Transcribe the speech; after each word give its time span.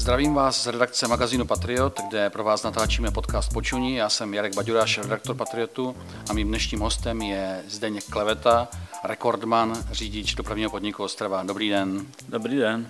Zdravím 0.00 0.34
vás 0.34 0.62
z 0.62 0.66
redakce 0.66 1.08
magazínu 1.08 1.46
Patriot, 1.46 2.00
kde 2.08 2.30
pro 2.30 2.44
vás 2.44 2.62
natáčíme 2.62 3.10
podcast 3.10 3.52
Počuní. 3.52 3.94
Já 3.94 4.08
jsem 4.08 4.34
Jarek 4.34 4.54
Baďuráš, 4.54 4.98
redaktor 4.98 5.36
Patriotu 5.36 5.96
a 6.30 6.32
mým 6.32 6.48
dnešním 6.48 6.80
hostem 6.80 7.22
je 7.22 7.64
Zdeněk 7.68 8.04
Kleveta, 8.04 8.68
rekordman, 9.04 9.84
řidič 9.90 10.34
dopravního 10.34 10.70
podniku 10.70 11.02
Ostrava. 11.02 11.42
Dobrý 11.42 11.68
den. 11.68 12.06
Dobrý 12.28 12.56
den. 12.56 12.88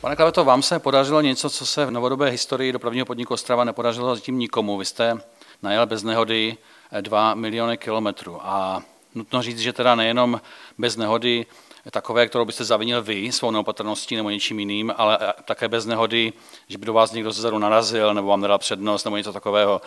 Pane 0.00 0.16
Kleveto, 0.16 0.44
vám 0.44 0.62
se 0.62 0.78
podařilo 0.78 1.20
něco, 1.20 1.50
co 1.50 1.66
se 1.66 1.86
v 1.86 1.90
novodobé 1.90 2.30
historii 2.30 2.72
dopravního 2.72 3.06
podniku 3.06 3.34
Ostrava 3.34 3.64
nepodařilo 3.64 4.14
zatím 4.14 4.38
nikomu. 4.38 4.78
Vy 4.78 4.84
jste 4.84 5.18
najel 5.62 5.86
bez 5.86 6.02
nehody 6.02 6.56
2 7.00 7.34
miliony 7.34 7.78
kilometrů 7.78 8.38
a 8.42 8.82
nutno 9.14 9.42
říct, 9.42 9.58
že 9.58 9.72
teda 9.72 9.94
nejenom 9.94 10.40
bez 10.78 10.96
nehody 10.96 11.46
takové, 11.90 12.28
kterou 12.28 12.44
byste 12.44 12.64
zavinil 12.64 13.02
vy 13.02 13.32
svou 13.32 13.50
neopatrností 13.50 14.16
nebo 14.16 14.30
něčím 14.30 14.58
jiným, 14.58 14.92
ale 14.96 15.18
také 15.44 15.68
bez 15.68 15.86
nehody, 15.86 16.32
že 16.68 16.78
by 16.78 16.86
do 16.86 16.92
vás 16.92 17.12
někdo 17.12 17.32
zezadu 17.32 17.58
narazil 17.58 18.14
nebo 18.14 18.28
vám 18.28 18.40
nedal 18.40 18.58
přednost 18.58 19.04
nebo 19.04 19.16
něco 19.16 19.32
takového. 19.32 19.80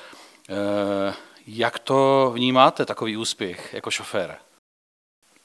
Eh, 0.49 1.13
jak 1.47 1.79
to 1.79 2.31
vnímáte, 2.35 2.85
takový 2.85 3.17
úspěch 3.17 3.73
jako 3.73 3.91
šofér? 3.91 4.37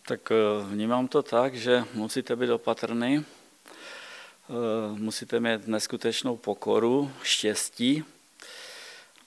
Tak 0.06 0.32
eh, 0.32 0.34
vnímám 0.64 1.09
to 1.09 1.23
tak, 1.23 1.54
že 1.54 1.84
musíte 1.95 2.36
být 2.36 2.51
opatrný, 2.51 3.24
eh, 3.24 4.52
musíte 4.98 5.40
mít 5.40 5.66
neskutečnou 5.66 6.37
pokoru, 6.37 7.12
štěstí, 7.23 8.04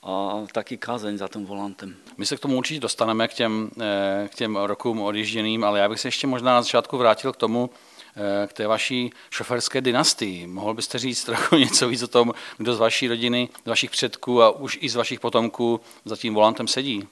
a 0.04 0.46
taky 0.52 0.78
kázeň 0.78 1.18
za 1.18 1.28
tím 1.28 1.46
volantem. 1.46 1.96
My 2.18 2.26
se 2.26 2.38
k 2.38 2.40
tomu 2.40 2.58
určitě 2.58 2.80
dostaneme, 2.80 3.28
k 3.28 3.34
těm, 3.34 3.72
eh, 3.82 4.30
k 4.32 4.36
těm 4.36 4.56
rokům 4.56 5.02
odjížděným, 5.02 5.64
ale 5.64 5.80
já 5.80 5.90
bych 5.90 6.00
se 6.00 6.08
ještě 6.08 6.28
možná 6.28 6.54
na 6.54 6.62
začátku 6.62 6.98
vrátil 6.98 7.34
k 7.34 7.38
tomu, 7.38 7.70
eh, 8.16 8.48
k 8.48 8.54
té 8.54 8.68
vaší 8.68 9.12
šoferské 9.30 9.82
dynastii. 9.82 10.48
Mohl 10.48 10.74
byste 10.74 11.00
říct 11.00 11.24
trochu 11.24 11.56
něco 11.66 11.88
víc 11.88 12.04
o 12.04 12.08
tom, 12.08 12.34
kdo 12.58 12.76
z 12.76 12.80
vaší 12.80 13.08
rodiny, 13.08 13.50
z 13.66 13.68
vašich 13.68 13.92
předků 13.92 14.42
a 14.42 14.50
už 14.50 14.78
i 14.82 14.90
z 14.90 14.96
vašich 14.96 15.20
potomků 15.20 15.82
za 16.06 16.16
tím 16.16 16.34
volantem 16.34 16.68
sedí? 16.68 17.08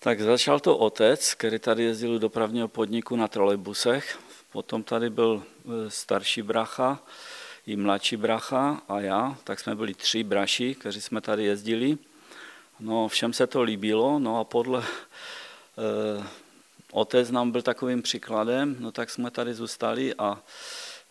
Tak 0.00 0.20
začal 0.20 0.60
to 0.60 0.76
otec, 0.76 1.34
který 1.34 1.58
tady 1.58 1.84
jezdil 1.84 2.12
do 2.12 2.18
dopravního 2.18 2.68
podniku 2.68 3.16
na 3.16 3.28
trolejbusech. 3.28 4.18
Potom 4.52 4.82
tady 4.82 5.10
byl 5.10 5.42
eh, 5.42 5.90
starší 5.90 6.42
bracha, 6.42 6.98
i 7.66 7.76
mladší 7.76 8.16
bracha 8.16 8.82
a 8.88 9.00
já, 9.00 9.36
tak 9.44 9.60
jsme 9.60 9.74
byli 9.74 9.94
tři 9.94 10.22
braši, 10.24 10.74
kteří 10.74 11.00
jsme 11.00 11.20
tady 11.20 11.44
jezdili. 11.44 11.98
No, 12.80 13.08
všem 13.08 13.32
se 13.32 13.46
to 13.46 13.62
líbilo, 13.62 14.18
no 14.18 14.40
a 14.40 14.44
podle 14.44 14.84
eh, 15.78 16.26
otec 16.92 17.30
nám 17.30 17.50
byl 17.50 17.62
takovým 17.62 18.02
příkladem, 18.02 18.76
no 18.78 18.92
tak 18.92 19.10
jsme 19.10 19.30
tady 19.30 19.54
zůstali 19.54 20.14
a 20.14 20.42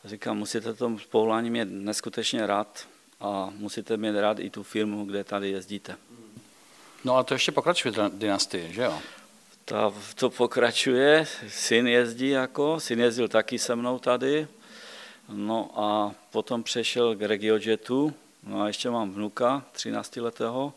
říkám, 0.06 0.38
musíte 0.38 0.74
to 0.74 0.98
povolání 1.10 1.50
mít 1.50 1.68
neskutečně 1.72 2.48
rád 2.48 2.88
a 3.20 3.50
musíte 3.58 3.98
mít 3.98 4.16
rád 4.16 4.40
i 4.40 4.50
tu 4.50 4.64
firmu, 4.64 5.06
kde 5.06 5.24
tady 5.24 5.50
jezdíte. 5.50 5.96
No 7.04 7.18
a 7.18 7.24
to 7.24 7.34
ještě 7.34 7.52
pokračuje 7.52 7.94
dynastie, 8.14 8.74
že 8.74 8.82
jo? 8.82 9.00
Ta, 9.66 9.94
to 10.16 10.30
pokračuje, 10.30 11.28
syn 11.48 11.88
jezdí 11.88 12.30
jako, 12.30 12.80
syn 12.80 13.00
jezdil 13.00 13.28
taky 13.28 13.60
se 13.60 13.76
mnou 13.76 14.00
tady, 14.00 14.48
No 15.34 15.70
a 15.76 16.12
potom 16.32 16.64
přešel 16.64 17.16
k 17.16 17.22
RegioJetu, 17.22 18.14
no 18.44 18.62
a 18.62 18.68
ještě 18.68 18.90
mám 18.90 19.12
vnuka, 19.12 19.64
13 19.72 20.16
letého, 20.16 20.74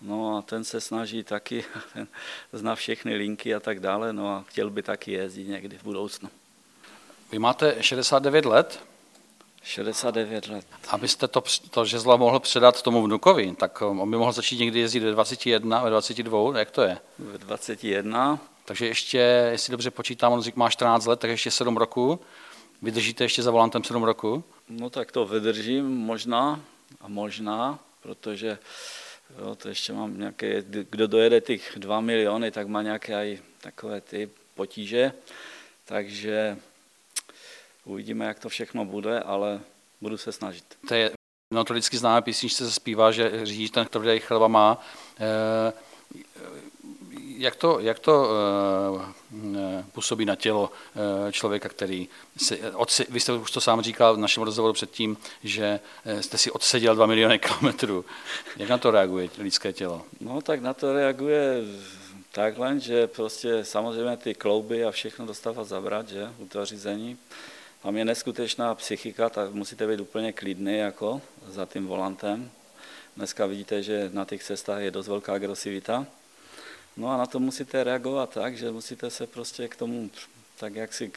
no 0.00 0.36
a 0.36 0.42
ten 0.42 0.64
se 0.64 0.80
snaží 0.80 1.22
taky, 1.22 1.64
ten 1.92 2.06
zná 2.52 2.74
všechny 2.74 3.14
linky 3.14 3.54
a 3.54 3.60
tak 3.60 3.80
dále, 3.80 4.12
no 4.12 4.28
a 4.28 4.44
chtěl 4.48 4.70
by 4.70 4.82
taky 4.82 5.12
jezdit 5.12 5.48
někdy 5.48 5.78
v 5.78 5.82
budoucnu. 5.82 6.28
Vy 7.32 7.38
máte 7.38 7.82
69 7.82 8.44
let? 8.44 8.80
69 9.62 10.48
let. 10.48 10.66
Abyste 10.88 11.28
to, 11.28 11.42
to 11.70 11.84
žezlo 11.84 12.18
mohl 12.18 12.40
předat 12.40 12.82
tomu 12.82 13.02
vnukovi, 13.02 13.56
tak 13.56 13.82
on 13.82 14.10
by 14.10 14.16
mohl 14.16 14.32
začít 14.32 14.58
někdy 14.58 14.80
jezdit 14.80 15.00
ve 15.00 15.10
21, 15.10 15.82
ve 15.82 15.90
22, 15.90 16.58
jak 16.58 16.70
to 16.70 16.82
je? 16.82 16.98
Ve 17.18 17.38
21. 17.38 18.38
Takže 18.64 18.86
ještě, 18.86 19.18
jestli 19.50 19.70
dobře 19.70 19.90
počítám, 19.90 20.32
on 20.32 20.42
má 20.54 20.70
14 20.70 21.06
let, 21.06 21.20
tak 21.20 21.30
ještě 21.30 21.50
7 21.50 21.76
roků. 21.76 22.20
Vydržíte 22.82 23.24
ještě 23.24 23.42
za 23.42 23.50
volantem 23.50 23.84
7 23.84 24.02
roku? 24.02 24.44
No 24.68 24.90
tak 24.90 25.12
to 25.12 25.26
vydržím 25.26 25.86
možná 25.86 26.60
a 27.00 27.08
možná, 27.08 27.78
protože 28.02 28.58
jo, 29.38 29.54
to 29.54 29.68
ještě 29.68 29.92
mám 29.92 30.18
nějaké, 30.18 30.62
kdo 30.62 31.06
dojede 31.06 31.40
těch 31.40 31.72
2 31.76 32.00
miliony, 32.00 32.50
tak 32.50 32.66
má 32.66 32.82
nějaké 32.82 33.14
aj 33.14 33.38
takové 33.60 34.00
ty 34.00 34.30
potíže, 34.54 35.12
takže 35.84 36.58
uvidíme, 37.84 38.24
jak 38.24 38.38
to 38.38 38.48
všechno 38.48 38.84
bude, 38.84 39.20
ale 39.20 39.60
budu 40.00 40.16
se 40.16 40.32
snažit. 40.32 40.64
To 40.88 40.94
je 40.94 41.10
notoricky 41.54 41.98
známé 41.98 42.22
písničce 42.22 42.64
se 42.64 42.72
zpívá, 42.72 43.12
že 43.12 43.46
řidič 43.46 43.70
ten, 43.70 43.86
který 43.86 44.20
chleba 44.20 44.48
má. 44.48 44.82
E, 45.20 45.72
jak 47.36 47.56
to, 47.56 47.80
jak 47.80 47.98
to 47.98 48.28
uh, 48.92 49.02
působí 49.92 50.24
na 50.24 50.36
tělo 50.36 50.70
uh, 50.70 51.30
člověka, 51.30 51.68
který 51.68 52.08
si, 52.36 52.60
odsi, 52.74 53.06
vy 53.08 53.20
jste 53.20 53.32
už 53.32 53.50
to 53.50 53.60
sám 53.60 53.82
říkal 53.82 54.14
v 54.14 54.18
našem 54.18 54.42
rozhovoru 54.42 54.74
předtím, 54.74 55.16
že 55.44 55.80
jste 56.20 56.38
si 56.38 56.50
odseděl 56.50 56.94
2 56.94 57.06
miliony 57.06 57.38
kilometrů. 57.38 58.04
Jak 58.56 58.68
na 58.68 58.78
to 58.78 58.90
reaguje 58.90 59.28
lidské 59.38 59.72
tělo? 59.72 60.02
No 60.20 60.42
tak 60.42 60.60
na 60.60 60.74
to 60.74 60.92
reaguje 60.92 61.64
takhle, 62.32 62.80
že 62.80 63.06
prostě 63.06 63.64
samozřejmě 63.64 64.16
ty 64.16 64.34
klouby 64.34 64.84
a 64.84 64.90
všechno 64.90 65.26
dostává 65.26 65.64
zabrat, 65.64 66.08
že, 66.08 66.28
u 66.38 66.46
toho 66.46 66.64
řízení. 66.64 67.18
Tam 67.82 67.96
je 67.96 68.04
neskutečná 68.04 68.74
psychika, 68.74 69.30
tak 69.30 69.52
musíte 69.52 69.86
být 69.86 70.00
úplně 70.00 70.32
klidný 70.32 70.78
jako 70.78 71.20
za 71.48 71.66
tím 71.66 71.86
volantem. 71.86 72.50
Dneska 73.16 73.46
vidíte, 73.46 73.82
že 73.82 74.10
na 74.12 74.24
těch 74.24 74.44
cestách 74.44 74.80
je 74.80 74.90
dost 74.90 75.08
velká 75.08 75.34
agresivita. 75.34 76.06
No 76.96 77.10
a 77.10 77.16
na 77.16 77.26
to 77.26 77.38
musíte 77.38 77.84
reagovat 77.84 78.30
tak, 78.30 78.56
že 78.58 78.70
musíte 78.70 79.10
se 79.10 79.26
prostě 79.26 79.68
k 79.68 79.76
tomu 79.76 80.10
tak 80.58 80.74
jak 80.74 80.94
si 80.94 81.12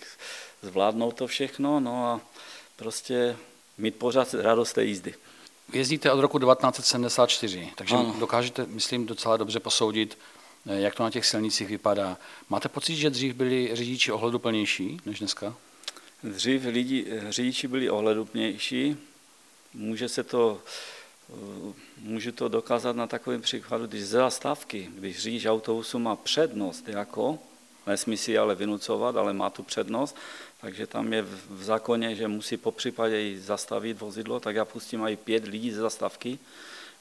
zvládnout 0.61 1.15
to 1.15 1.27
všechno, 1.27 1.79
no 1.79 2.05
a 2.07 2.21
prostě 2.75 3.37
mít 3.77 3.95
pořád 3.95 4.33
radost 4.33 4.73
té 4.73 4.83
jízdy. 4.83 5.13
Jezdíte 5.73 6.11
od 6.11 6.21
roku 6.21 6.39
1974, 6.39 7.69
takže 7.75 7.95
ano. 7.95 8.15
dokážete, 8.19 8.65
myslím, 8.65 9.05
docela 9.05 9.37
dobře 9.37 9.59
posoudit, 9.59 10.17
eh, 10.67 10.79
jak 10.79 10.95
to 10.95 11.03
na 11.03 11.09
těch 11.09 11.25
silnicích 11.25 11.67
vypadá. 11.67 12.17
Máte 12.49 12.69
pocit, 12.69 12.95
že 12.95 13.09
dřív 13.09 13.35
byli 13.35 13.69
řidiči 13.73 14.11
ohleduplnější 14.11 15.01
než 15.05 15.19
dneska? 15.19 15.55
Dřív 16.23 16.65
lidi, 16.65 17.05
eh, 17.09 17.31
řidiči 17.31 17.67
byli 17.67 17.89
ohleduplnější, 17.89 18.97
může 19.73 20.09
se 20.09 20.23
to 20.23 20.61
Můžu 21.97 22.31
to 22.31 22.47
dokázat 22.47 22.95
na 22.95 23.07
takovém 23.07 23.41
příkladu, 23.41 23.87
když 23.87 24.01
ze 24.05 24.17
zastávky, 24.17 24.89
když 24.95 25.19
řidič 25.19 25.45
autobusu 25.45 25.99
má 25.99 26.15
přednost 26.15 26.89
jako, 26.89 27.39
nesmí 27.87 28.17
si 28.17 28.37
ale 28.37 28.55
vynucovat, 28.55 29.15
ale 29.15 29.33
má 29.33 29.49
tu 29.49 29.63
přednost, 29.63 30.15
takže 30.61 30.87
tam 30.87 31.13
je 31.13 31.21
v 31.21 31.63
zákoně, 31.63 32.15
že 32.15 32.27
musí 32.27 32.57
po 32.57 32.71
případě 32.71 33.23
i 33.23 33.39
zastavit 33.39 33.99
vozidlo, 33.99 34.39
tak 34.39 34.55
já 34.55 34.65
pustím 34.65 35.03
i 35.03 35.15
pět 35.15 35.45
lidí 35.47 35.71
ze 35.71 35.81
zastávky. 35.81 36.39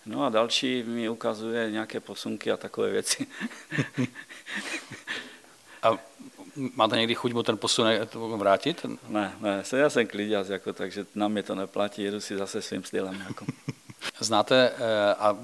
No 0.07 0.25
a 0.25 0.29
další 0.29 0.83
mi 0.83 1.09
ukazuje 1.09 1.71
nějaké 1.71 2.01
posunky 2.01 2.53
a 2.53 2.57
takové 2.57 2.91
věci. 2.91 3.27
a 5.83 5.99
máte 6.75 6.97
někdy 6.97 7.15
chuť 7.15 7.33
mu 7.33 7.43
ten 7.43 7.59
posun 7.59 7.87
vrátit? 8.37 8.87
Ne, 9.09 9.37
ne, 9.41 9.65
já 9.77 9.91
jsem 9.91 10.07
kliděz, 10.07 10.49
jako, 10.49 10.73
takže 10.73 11.07
na 11.15 11.29
mě 11.29 11.43
to 11.43 11.55
neplatí, 11.55 12.03
jedu 12.03 12.21
si 12.21 12.37
zase 12.37 12.63
svým 12.63 12.85
stylem. 12.85 13.25
Jako. 13.29 13.47
Znáte, 14.21 14.73
eh, 14.77 15.15
a 15.15 15.37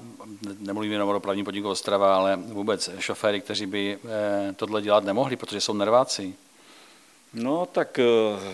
nemluvím 0.59 0.91
jenom 0.91 1.09
o 1.09 1.13
dopravní 1.13 1.43
podniku 1.43 1.69
Ostrava, 1.69 2.15
ale 2.15 2.35
vůbec 2.35 2.89
šoféry, 2.99 3.41
kteří 3.41 3.65
by 3.65 3.99
eh, 4.05 4.53
tohle 4.53 4.81
dělat 4.81 5.03
nemohli, 5.03 5.35
protože 5.35 5.61
jsou 5.61 5.73
nerváci? 5.73 6.35
No, 7.33 7.65
tak 7.65 7.99
eh, 7.99 8.05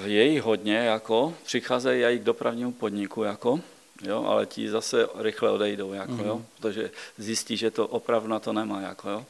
je 0.05 0.23
jich 0.23 0.41
hodně, 0.41 0.77
jako, 0.77 1.33
přicházejí 1.43 2.03
i 2.03 2.19
k 2.19 2.23
dopravnímu 2.23 2.71
podniku, 2.71 3.23
jako, 3.23 3.59
jo, 4.03 4.25
ale 4.25 4.45
ti 4.45 4.69
zase 4.69 5.07
rychle 5.15 5.51
odejdou, 5.51 5.93
jako, 5.93 6.11
mm-hmm. 6.11 6.25
jo, 6.25 6.35
mhm. 6.35 6.45
protože 6.57 6.91
zjistí, 7.17 7.57
že 7.57 7.71
to 7.71 7.87
opravdu 7.87 8.27
na 8.27 8.39
to 8.39 8.53
nemá, 8.53 8.81
jako, 8.81 9.09
jo. 9.09 9.25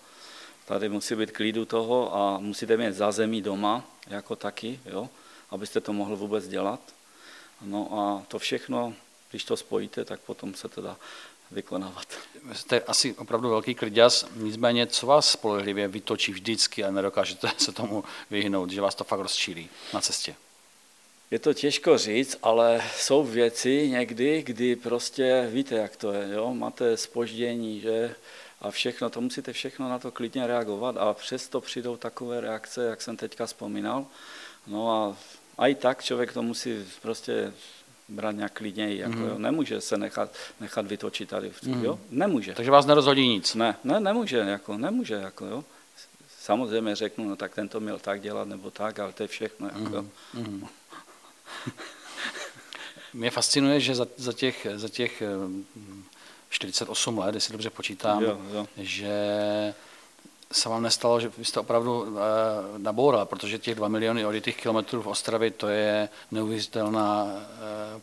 Tady 0.65 0.89
musí 0.89 1.15
být 1.15 1.31
klidu 1.31 1.65
toho 1.65 2.15
a 2.15 2.39
musíte 2.39 2.77
mít 2.77 2.93
zázemí 2.93 3.41
doma, 3.41 3.83
jako 4.07 4.35
taky, 4.35 4.79
jo, 4.85 5.09
abyste 5.49 5.81
to 5.81 5.93
mohl 5.93 6.15
vůbec 6.15 6.47
dělat. 6.47 6.79
No 7.61 7.99
a 7.99 8.23
to 8.27 8.39
všechno 8.39 8.93
když 9.31 9.43
to 9.43 9.57
spojíte, 9.57 10.05
tak 10.05 10.19
potom 10.19 10.53
se 10.53 10.69
teda 10.69 10.97
vykonávat. 11.51 12.07
Jste 12.53 12.81
asi 12.81 13.13
opravdu 13.13 13.49
velký 13.49 13.75
klidňas, 13.75 14.25
nicméně 14.35 14.87
co 14.87 15.07
vás 15.07 15.31
spolehlivě 15.31 15.87
vytočí 15.87 16.31
vždycky 16.31 16.83
a 16.83 16.91
nedokážete 16.91 17.51
se 17.57 17.71
tomu 17.71 18.03
vyhnout, 18.29 18.69
že 18.69 18.81
vás 18.81 18.95
to 18.95 19.03
fakt 19.03 19.19
rozčílí 19.19 19.69
na 19.93 20.01
cestě? 20.01 20.35
Je 21.31 21.39
to 21.39 21.53
těžko 21.53 21.97
říct, 21.97 22.37
ale 22.43 22.83
jsou 22.97 23.23
věci 23.23 23.89
někdy, 23.89 24.43
kdy 24.43 24.75
prostě 24.75 25.47
víte, 25.51 25.75
jak 25.75 25.95
to 25.95 26.13
je, 26.13 26.29
jo? 26.33 26.53
máte 26.53 26.97
spoždění, 26.97 27.79
že 27.79 28.15
a 28.61 28.71
všechno, 28.71 29.09
to 29.09 29.21
musíte 29.21 29.53
všechno 29.53 29.89
na 29.89 29.99
to 29.99 30.11
klidně 30.11 30.47
reagovat 30.47 30.97
a 30.97 31.13
přesto 31.13 31.61
přijdou 31.61 31.97
takové 31.97 32.41
reakce, 32.41 32.85
jak 32.85 33.01
jsem 33.01 33.17
teďka 33.17 33.45
vzpomínal. 33.45 34.05
No 34.67 35.15
a 35.57 35.67
i 35.67 35.75
tak 35.75 36.03
člověk 36.03 36.33
to 36.33 36.41
musí 36.41 36.85
prostě 37.01 37.53
brát 38.11 38.31
nějak 38.31 38.53
klidněji. 38.53 38.97
Jako, 38.99 39.15
mm. 39.15 39.23
jo. 39.23 39.37
Nemůže 39.37 39.81
se 39.81 39.97
nechat, 39.97 40.33
nechat 40.59 40.87
vytočit 40.87 41.29
tady. 41.29 41.51
Mm. 41.63 41.83
Jo? 41.83 41.99
Nemůže. 42.09 42.53
Takže 42.53 42.71
vás 42.71 42.85
nerozhodí 42.85 43.27
nic? 43.27 43.55
Ne, 43.55 43.75
ne 43.83 43.99
nemůže. 43.99 44.37
Jako, 44.37 44.77
nemůže 44.77 45.13
jako, 45.13 45.45
jo. 45.45 45.63
Samozřejmě 46.39 46.95
řeknu, 46.95 47.29
no 47.29 47.35
tak 47.35 47.55
ten 47.55 47.69
to 47.69 47.79
měl 47.79 47.99
tak 47.99 48.21
dělat 48.21 48.47
nebo 48.47 48.71
tak, 48.71 48.99
ale 48.99 49.13
to 49.13 49.23
je 49.23 49.27
všechno. 49.27 49.67
Jako. 49.67 50.05
Mm. 50.33 50.67
Mě 53.13 53.31
fascinuje, 53.31 53.79
že 53.79 53.95
za, 53.95 54.07
za, 54.17 54.33
těch, 54.33 54.67
za 54.75 54.89
těch 54.89 55.23
48 56.49 57.17
let, 57.17 57.35
jestli 57.35 57.51
dobře 57.51 57.69
počítám, 57.69 58.23
jo, 58.23 58.41
jo. 58.53 58.67
že 58.77 59.13
se 60.51 60.69
vám 60.69 60.83
nestalo, 60.83 61.19
že 61.19 61.31
vy 61.37 61.45
jste 61.45 61.59
opravdu 61.59 62.01
uh, 62.01 62.17
naboural, 62.77 63.25
protože 63.25 63.57
těch 63.57 63.75
2 63.75 63.87
miliony 63.87 64.25
odjetých 64.25 64.57
kilometrů 64.57 65.01
v 65.01 65.07
Ostravě, 65.07 65.51
to 65.51 65.67
je 65.67 66.09
neuvěřitelná 66.31 67.23
uh, 67.23 67.31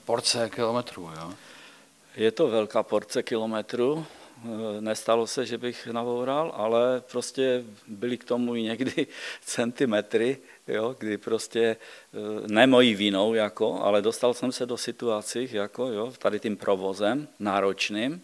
porce 0.05 0.51
kilometrů. 0.51 1.11
Jo? 1.17 1.33
Je 2.19 2.31
to 2.31 2.49
velká 2.49 2.83
porce 2.83 3.23
kilometrů, 3.23 4.07
eh, 4.45 4.81
nestalo 4.81 5.27
se, 5.27 5.47
že 5.47 5.59
bych 5.59 5.87
naboural, 5.87 6.53
ale 6.57 7.01
prostě 7.01 7.65
byly 7.87 8.19
k 8.19 8.25
tomu 8.25 8.55
i 8.55 8.63
někdy 8.63 9.07
centimetry, 9.45 10.39
jo, 10.69 10.97
kdy 10.99 11.19
prostě 11.19 11.77
ne 12.47 12.67
mojí 12.67 12.95
vinou, 12.95 13.35
jako, 13.35 13.81
ale 13.83 14.03
dostal 14.03 14.35
jsem 14.35 14.53
se 14.53 14.67
do 14.67 14.77
situací, 14.77 15.49
jako, 15.53 15.87
jo, 15.87 16.13
tady 16.19 16.41
tím 16.41 16.57
provozem 16.57 17.29
náročným, 17.39 18.23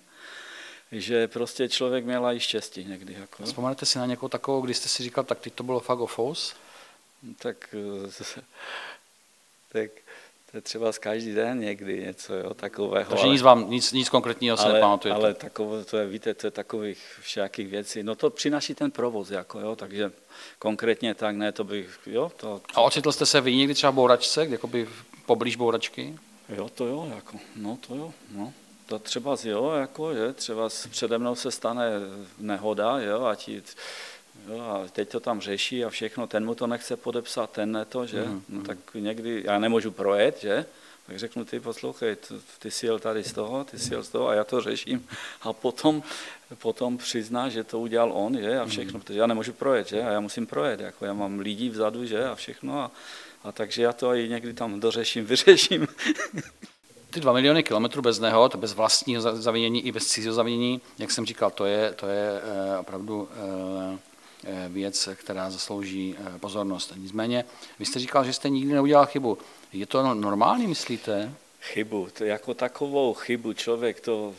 že 1.01 1.29
prostě 1.29 1.69
člověk 1.69 2.05
měl 2.05 2.27
i 2.27 2.41
štěstí 2.41 2.85
někdy. 2.85 3.17
Jako. 3.21 3.45
Vzpomenete 3.45 3.87
si 3.87 3.99
na 3.99 4.07
nějakou 4.07 4.29
takovou, 4.29 4.61
kdy 4.61 4.75
jste 4.75 4.89
si 4.89 5.03
říkal, 5.03 5.25
tak 5.25 5.39
teď 5.39 5.55
to 5.55 5.63
bylo 5.63 5.81
fakt 5.81 6.01
ofous? 6.01 6.55
Tak, 7.39 7.75
tak 9.73 9.91
to 10.55 10.59
je 10.59 10.63
třeba 10.63 10.93
z 10.93 10.99
každý 10.99 11.35
den 11.35 11.61
někdy 11.61 12.01
něco 12.01 12.35
jo, 12.35 12.55
takového. 12.55 13.11
Takže 13.11 13.25
ale, 13.25 13.33
nic 13.33 13.43
vám, 13.43 13.71
nic, 13.71 13.93
nic 13.93 14.09
konkrétního 14.09 14.57
se 14.57 14.73
nepamatujete? 14.73 15.21
Ale 15.21 15.35
takové, 15.35 15.85
to 15.85 15.97
je, 15.97 16.07
víte, 16.07 16.35
to 16.35 16.47
je 16.47 16.51
takových 16.51 17.19
všakých 17.21 17.69
věcí. 17.69 18.03
No 18.03 18.15
to 18.15 18.31
přináší 18.31 18.75
ten 18.75 18.91
provoz, 18.91 19.31
jako 19.31 19.61
jo, 19.61 19.77
takže 19.77 20.13
konkrétně 20.59 21.15
tak 21.15 21.37
ne, 21.37 21.53
to 21.53 21.65
bych, 21.65 21.99
jo. 22.07 22.33
To, 22.37 22.61
A 22.75 22.81
ocitl 22.81 23.13
jste 23.13 23.27
se 23.27 23.41
vy 23.41 23.57
někdy 23.57 23.75
třeba 23.75 23.91
v 23.91 23.95
bouračce, 23.95 24.47
jakoby 24.47 24.89
poblíž 25.27 25.57
bouračky? 25.57 26.19
Jo, 26.57 26.69
to 26.69 26.87
jo, 26.87 27.13
jako, 27.15 27.39
no 27.57 27.79
to 27.87 27.95
jo, 27.95 28.13
no. 28.31 28.53
To 28.87 28.99
třeba 28.99 29.37
jo, 29.45 29.73
jako, 29.73 30.11
je, 30.11 30.33
třeba 30.33 30.69
přede 30.91 31.19
mnou 31.19 31.35
se 31.35 31.51
stane 31.51 31.91
nehoda, 32.39 32.99
jo, 32.99 33.25
a 33.25 33.35
ti, 33.35 33.63
jo, 34.49 34.61
a 34.61 34.89
teď 34.93 35.09
to 35.09 35.21
tam 35.21 35.41
řeší 35.41 35.85
a 35.85 35.91
všechno, 35.91 36.27
ten 36.27 36.47
mu 36.47 36.55
to 36.55 36.67
nechce 36.67 36.97
podepsat, 36.97 37.51
ten 37.51 37.73
ne 37.73 37.85
to, 37.85 38.07
že, 38.07 38.25
mm, 38.25 38.43
no, 38.49 38.63
tak 38.63 38.79
někdy, 38.95 39.43
já 39.47 39.59
nemůžu 39.59 39.91
projet, 39.91 40.41
že, 40.41 40.67
tak 41.07 41.19
řeknu, 41.19 41.45
ty 41.45 41.61
poslouchej, 41.61 42.17
ty 42.59 42.71
jsi 42.71 42.87
jel 42.87 42.99
tady 42.99 43.25
z 43.25 43.33
toho, 43.33 43.65
ty 43.65 43.79
jsi 43.79 43.95
jel 43.95 44.05
z 44.05 44.09
toho 44.09 44.29
a 44.29 44.35
já 44.35 44.45
to 44.45 44.61
řeším. 44.61 45.09
A 45.43 45.53
potom, 45.53 46.03
potom 46.59 46.99
přizná, 46.99 47.49
že 47.49 47.65
to 47.65 47.81
udělal 47.81 48.13
on, 48.13 48.39
že, 48.39 48.59
a 48.59 48.67
všechno, 48.67 48.99
mm. 48.99 49.01
protože 49.01 49.19
já 49.19 49.27
nemůžu 49.27 49.53
projet, 49.53 49.89
že, 49.89 50.03
a 50.03 50.11
já 50.11 50.21
musím 50.21 50.47
projet, 50.47 50.81
jako 50.81 51.05
já 51.05 51.13
mám 51.13 51.39
lidi 51.39 51.69
vzadu, 51.69 52.07
že, 52.07 52.25
a 52.25 52.35
všechno, 52.35 52.81
a, 52.81 52.91
a 53.45 53.53
takže 53.53 53.83
já 53.83 53.93
to 53.93 54.15
i 54.15 54.29
někdy 54.29 54.53
tam 54.53 54.81
dořeším, 54.81 55.27
vyřeším. 55.27 55.87
Ty 57.15 57.21
dva 57.21 57.33
miliony 57.33 57.63
kilometrů 57.63 58.03
bez 58.03 58.19
nehod, 58.19 58.57
bez 58.57 58.73
vlastního 58.73 59.23
zavinění 59.23 59.87
i 59.87 59.93
bez 59.93 60.07
cizího 60.07 60.35
zavinění, 60.35 60.81
jak 60.99 61.11
jsem 61.11 61.27
říkal, 61.27 61.51
to 61.51 61.65
je, 61.65 61.93
to 61.93 62.07
je 62.07 62.41
eh, 62.75 62.79
opravdu 62.79 63.29
eh, 63.33 63.99
eh, 64.45 64.69
věc, 64.69 65.09
která 65.15 65.51
zaslouží 65.51 66.17
pozornost. 66.41 66.93
Nicméně, 66.97 67.45
vy 67.79 67.87
jste 67.87 67.99
říkal, 67.99 68.25
že 68.25 68.33
jste 68.33 68.49
nikdy 68.49 68.75
neudělal 68.75 69.07
chybu. 69.07 69.39
Je 69.73 69.87
to 69.87 70.03
no, 70.03 70.15
normální, 70.15 70.67
myslíte? 70.67 71.33
Chybu, 71.61 72.09
to 72.13 72.25
jako 72.25 72.55
takovou 72.55 73.15
chybu 73.15 73.53
člověk, 73.53 74.01
to, 74.01 74.35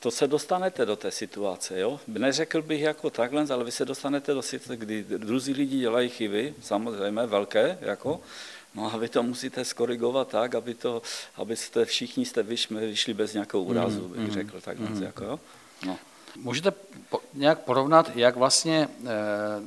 to 0.00 0.10
se 0.10 0.26
dostanete 0.26 0.86
do 0.86 0.96
té 0.96 1.10
situace. 1.10 1.80
Jo? 1.80 2.00
Neřekl 2.08 2.62
bych 2.62 2.80
jako 2.80 3.10
takhle, 3.10 3.46
ale 3.50 3.64
vy 3.64 3.72
se 3.72 3.84
dostanete 3.84 4.34
do 4.34 4.42
situace, 4.42 4.76
kdy 4.76 5.04
druzí 5.04 5.52
lidi 5.52 5.78
dělají 5.78 6.08
chyby, 6.08 6.54
samozřejmě 6.62 7.26
velké, 7.26 7.78
jako, 7.80 8.20
No 8.74 8.94
a 8.94 8.96
vy 8.96 9.08
to 9.08 9.22
musíte 9.22 9.64
skorigovat 9.64 10.28
tak, 10.28 10.54
aby, 10.54 10.74
to, 10.74 11.02
abyste 11.36 11.84
všichni 11.84 12.26
jste 12.26 12.42
vyšli, 12.42 12.86
vyšli 12.86 13.14
bez 13.14 13.32
nějakého 13.32 13.62
úrazu, 13.62 14.08
bych 14.08 14.18
mm, 14.18 14.30
řekl 14.30 14.60
takhle. 14.60 14.88
Mm. 14.88 15.02
Jako, 15.02 15.24
jo? 15.24 15.40
No. 15.86 15.98
Můžete 16.36 16.70
po, 17.08 17.20
nějak 17.34 17.58
porovnat, 17.58 18.10
jak 18.14 18.36
vlastně 18.36 18.88
e, 19.06 19.08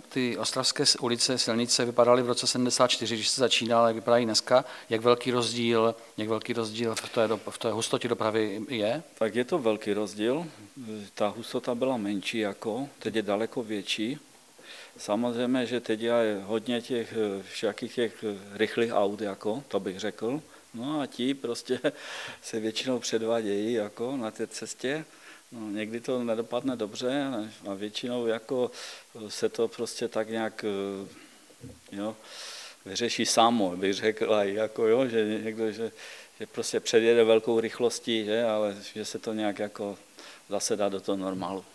ty 0.10 0.38
ostravské 0.38 0.84
ulice, 1.02 1.38
silnice 1.38 1.86
vypadaly 1.86 2.22
v 2.22 2.28
roce 2.28 2.48
74, 2.48 3.16
když 3.16 3.30
se 3.30 3.42
začínal, 3.42 3.88
jak 3.88 3.96
vypadají 3.96 4.26
dneska, 4.26 4.66
jak 4.90 5.02
velký 5.02 5.32
rozdíl, 5.32 5.96
jak 6.18 6.28
velký 6.28 6.54
rozdíl 6.54 6.96
v 6.96 7.10
té, 7.10 7.28
v 7.50 7.58
té 7.58 7.72
hustotě 7.72 8.08
dopravy 8.08 8.62
je? 8.70 9.04
Tak 9.18 9.36
je 9.36 9.46
to 9.46 9.60
velký 9.60 9.94
rozdíl. 9.94 10.46
Ta 11.14 11.28
hustota 11.28 11.76
byla 11.76 11.98
menší 11.98 12.38
jako, 12.38 12.90
teď 13.00 13.16
je 13.16 13.22
daleko 13.22 13.64
větší. 13.64 14.20
Samozřejmě, 14.98 15.66
že 15.66 15.80
teď 15.80 16.02
je 16.02 16.42
hodně 16.44 16.82
těch 16.82 17.14
eh, 17.14 17.44
všakých 17.44 17.96
těch 17.96 18.24
eh, 18.24 18.58
rychlých 18.58 18.92
aut, 18.94 19.22
jako, 19.22 19.64
to 19.68 19.80
bych 19.80 20.00
řekl. 20.00 20.42
No 20.74 21.02
a 21.02 21.06
ti 21.06 21.34
prostě 21.34 21.80
se 22.42 22.60
většinou 22.60 23.00
předvádějí 23.00 23.74
jako 23.74 24.18
na 24.18 24.32
té 24.32 24.48
cestě. 24.48 25.06
No, 25.52 25.70
někdy 25.70 26.00
to 26.00 26.24
nedopadne 26.24 26.76
dobře 26.76 27.26
a 27.70 27.74
většinou 27.74 28.28
jako 28.28 28.72
eh, 29.16 29.32
se 29.32 29.50
to 29.50 29.68
prostě 29.68 30.08
tak 30.08 30.30
nějak 30.30 30.66
jo, 31.92 32.16
vyřeší 32.86 33.26
samo, 33.26 33.78
bych 33.78 33.94
řekl, 33.94 34.34
jako, 34.42 34.88
jo, 34.88 35.08
že 35.08 35.40
někdo, 35.44 35.72
že, 35.72 35.92
že 36.40 36.48
prostě 36.48 36.80
předjede 36.80 37.24
velkou 37.24 37.60
rychlostí, 37.60 38.26
že, 38.26 38.44
ale 38.44 38.78
že 38.94 39.06
se 39.06 39.20
to 39.20 39.34
nějak 39.34 39.60
jako 39.60 39.98
zase 40.50 40.76
dá 40.76 40.90
do 40.90 41.02
toho 41.02 41.18
normálu. 41.18 41.66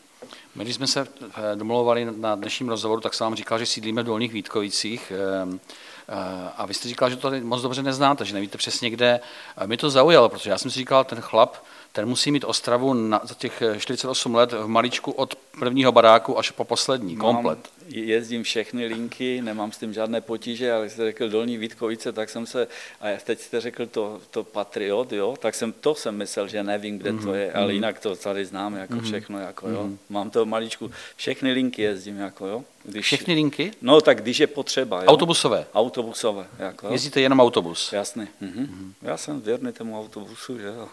My, 0.55 0.64
když 0.64 0.76
jsme 0.76 0.87
se 0.87 1.00
eh, 1.22 1.56
domluvali 1.56 2.08
na 2.17 2.34
dnešním 2.34 2.69
rozhovoru, 2.69 3.00
tak 3.00 3.14
jsem 3.14 3.25
vám 3.25 3.34
říkal, 3.34 3.58
že 3.58 3.67
sídlíme 3.67 4.02
v 4.02 4.06
Dolních 4.06 4.32
Vítkovicích 4.32 5.12
ehm, 5.43 5.61
eh, 6.08 6.14
a 6.56 6.67
vy 6.67 6.75
jste 6.75 6.88
říkal, 6.88 7.11
že 7.11 7.17
to 7.17 7.31
moc 7.43 7.62
dobře 7.62 7.82
neznáte, 7.82 8.25
že 8.25 8.34
nevíte 8.34 8.58
přesně 8.58 8.90
kde. 8.90 9.20
Mě 9.67 9.76
to 9.76 9.90
zaujalo, 9.90 10.28
protože 10.28 10.50
já 10.50 10.58
jsem 10.58 10.70
si 10.70 10.78
říkal, 10.78 11.05
ten 11.05 11.20
chlap, 11.20 11.56
ten 11.93 12.08
musí 12.08 12.31
mít 12.31 12.44
Ostravu 12.44 12.94
na, 12.94 13.20
za 13.25 13.34
těch 13.34 13.62
48 13.78 14.34
let 14.34 14.52
v 14.52 14.67
maličku 14.67 15.12
od 15.12 15.34
prvního 15.58 15.93
baráku 15.93 16.38
až 16.38 16.50
po 16.50 16.64
poslední, 16.64 17.17
komplet. 17.17 17.58
Mám, 17.58 17.80
jezdím 17.92 18.42
všechny 18.42 18.87
linky, 18.87 19.42
nemám 19.42 19.72
s 19.72 19.78
tím 19.78 19.92
žádné 19.92 20.20
potíže, 20.20 20.72
ale 20.72 20.90
jste 20.90 21.04
řekl 21.04 21.29
Dolní 21.29 21.56
Vítkovice, 21.56 22.12
tak 22.12 22.31
jsem 22.31 22.46
se, 22.46 22.69
a 23.00 23.06
teď 23.24 23.41
jste 23.41 23.60
řekl 23.60 23.86
to, 23.86 24.20
to 24.31 24.44
Patriot, 24.44 25.12
jo, 25.12 25.36
tak 25.41 25.55
jsem, 25.55 25.72
to 25.72 25.94
jsem 25.94 26.17
myslel, 26.17 26.48
že 26.48 26.62
nevím, 26.62 26.98
kde 26.98 27.12
mm-hmm. 27.12 27.24
to 27.24 27.34
je, 27.34 27.53
ale 27.53 27.67
mhm. 27.67 27.74
jinak 27.74 28.00
to 28.00 28.17
tady 28.17 28.44
znám 28.44 28.76
jako 28.76 28.94
mm-hmm. 28.94 29.03
všechno, 29.03 29.41
jako 29.41 29.69
jo. 29.69 29.84
Mm-hmm. 29.84 29.96
Mám 30.08 30.31
to 30.31 30.46
maličku, 30.46 30.91
všechny 31.17 31.53
linky 31.53 31.82
jezdím, 31.82 32.19
jako 32.19 32.46
jo. 32.46 32.65
Když, 32.84 33.06
všechny 33.06 33.34
linky? 33.34 33.72
No 33.82 34.00
tak 34.00 34.22
když 34.22 34.38
je 34.38 34.46
potřeba. 34.46 35.03
Jo. 35.03 35.06
Autobusové? 35.06 35.67
Autobusové, 35.74 36.46
jako 36.58 36.86
jo. 36.86 36.93
Jezdíte 36.93 37.20
jenom 37.20 37.41
autobus? 37.41 37.93
Jasně. 37.93 38.29
Mm-hmm. 38.43 38.67
Mm-hmm. 38.67 38.93
Já 39.03 39.17
jsem 39.17 39.41
věrný 39.41 39.72
tomu 39.72 40.00
autobusu, 40.00 40.58
že 40.58 40.67
jo. 40.67 40.88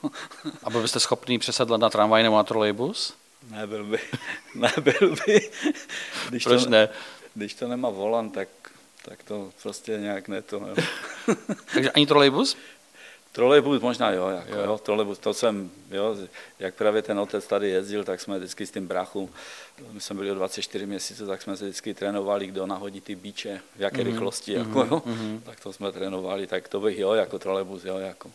a 0.64 0.70
byl 0.70 0.82
byste 0.82 1.00
schopný 1.00 1.40
přesedlat 1.40 1.82
na 1.82 1.90
tramvaj 1.90 2.24
nebo 2.24 2.36
na 2.36 2.44
trolejbus? 2.44 3.14
Nebyl 3.52 3.84
by. 3.84 4.00
Nebyl 4.56 5.16
by. 5.26 5.50
Když 6.30 6.44
Proč 6.44 6.64
to, 6.64 6.70
ne? 6.70 6.90
Když 7.34 7.54
to 7.54 7.68
nemá 7.68 7.90
volant, 7.90 8.34
tak, 8.34 8.50
tak 9.06 9.24
to 9.24 9.52
prostě 9.62 9.98
nějak 9.98 10.28
ne 10.28 10.42
to. 10.42 10.62
Takže 11.74 11.92
ani 11.92 12.08
trolejbus? 12.08 12.58
Trolejbus 13.32 13.82
možná 13.82 14.12
jo, 14.12 14.28
jako, 14.28 14.56
jo. 14.56 14.64
jo 14.66 14.78
trolejbus, 14.78 15.20
to 15.20 15.34
jsem, 15.34 15.72
jo, 15.92 16.16
jak 16.60 16.76
právě 16.76 17.02
ten 17.02 17.20
otec 17.20 17.48
tady 17.48 17.70
jezdil, 17.70 18.04
tak 18.04 18.22
jsme 18.22 18.38
vždycky 18.38 18.66
s 18.66 18.72
tím 18.72 18.88
brachu, 18.88 19.30
my 19.92 20.02
jsme 20.02 20.16
byli 20.16 20.32
o 20.32 20.36
24 20.36 20.86
měsíců, 20.86 21.28
tak 21.28 21.42
jsme 21.42 21.58
se 21.58 21.66
vždycky 21.66 21.94
trénovali, 21.94 22.48
kdo 22.48 22.66
nahodí 22.66 23.02
ty 23.02 23.16
bíče, 23.16 23.62
v 23.76 23.82
jaké 23.82 23.98
mm-hmm. 23.98 24.06
rychlosti, 24.06 24.54
jako, 24.54 24.70
mm-hmm. 24.70 24.92
jo, 24.92 25.04
mm-hmm. 25.06 25.42
tak 25.42 25.60
to 25.60 25.74
jsme 25.74 25.92
trénovali, 25.92 26.48
tak 26.48 26.68
to 26.68 26.80
bych 26.80 26.98
jo, 26.98 27.14
jako 27.14 27.40
trolejbus, 27.40 27.86
jo, 27.86 27.98
jako. 27.98 28.32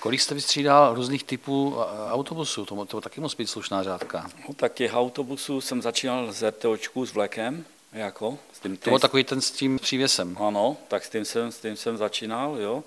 Kolik 0.00 0.20
jste 0.20 0.34
vystřídal 0.34 0.94
různých 0.94 1.24
typů 1.24 1.76
autobusů? 2.10 2.64
To, 2.64 2.84
to 2.84 3.00
taky 3.00 3.20
musí 3.20 3.36
být 3.36 3.46
slušná 3.46 3.82
řádka. 3.82 4.30
No, 4.48 4.54
tak 4.54 4.74
těch 4.74 4.94
autobusů 4.94 5.60
jsem 5.60 5.82
začínal 5.82 6.32
z 6.32 6.50
RTOčku 6.50 7.06
s 7.06 7.12
vlekem, 7.12 7.64
jako, 7.92 8.38
s 8.52 8.60
tím 8.60 8.76
to 8.76 8.90
byl 8.90 8.98
takový 8.98 9.24
ten 9.24 9.40
s 9.40 9.50
tím 9.50 9.78
přívěsem. 9.78 10.36
Ano, 10.40 10.76
tak 10.88 11.04
s 11.04 11.10
tím 11.10 11.24
jsem, 11.24 11.52
s 11.52 11.58
tím 11.58 11.76
jsem 11.76 11.96
začínal, 11.96 12.56
jo. 12.60 12.84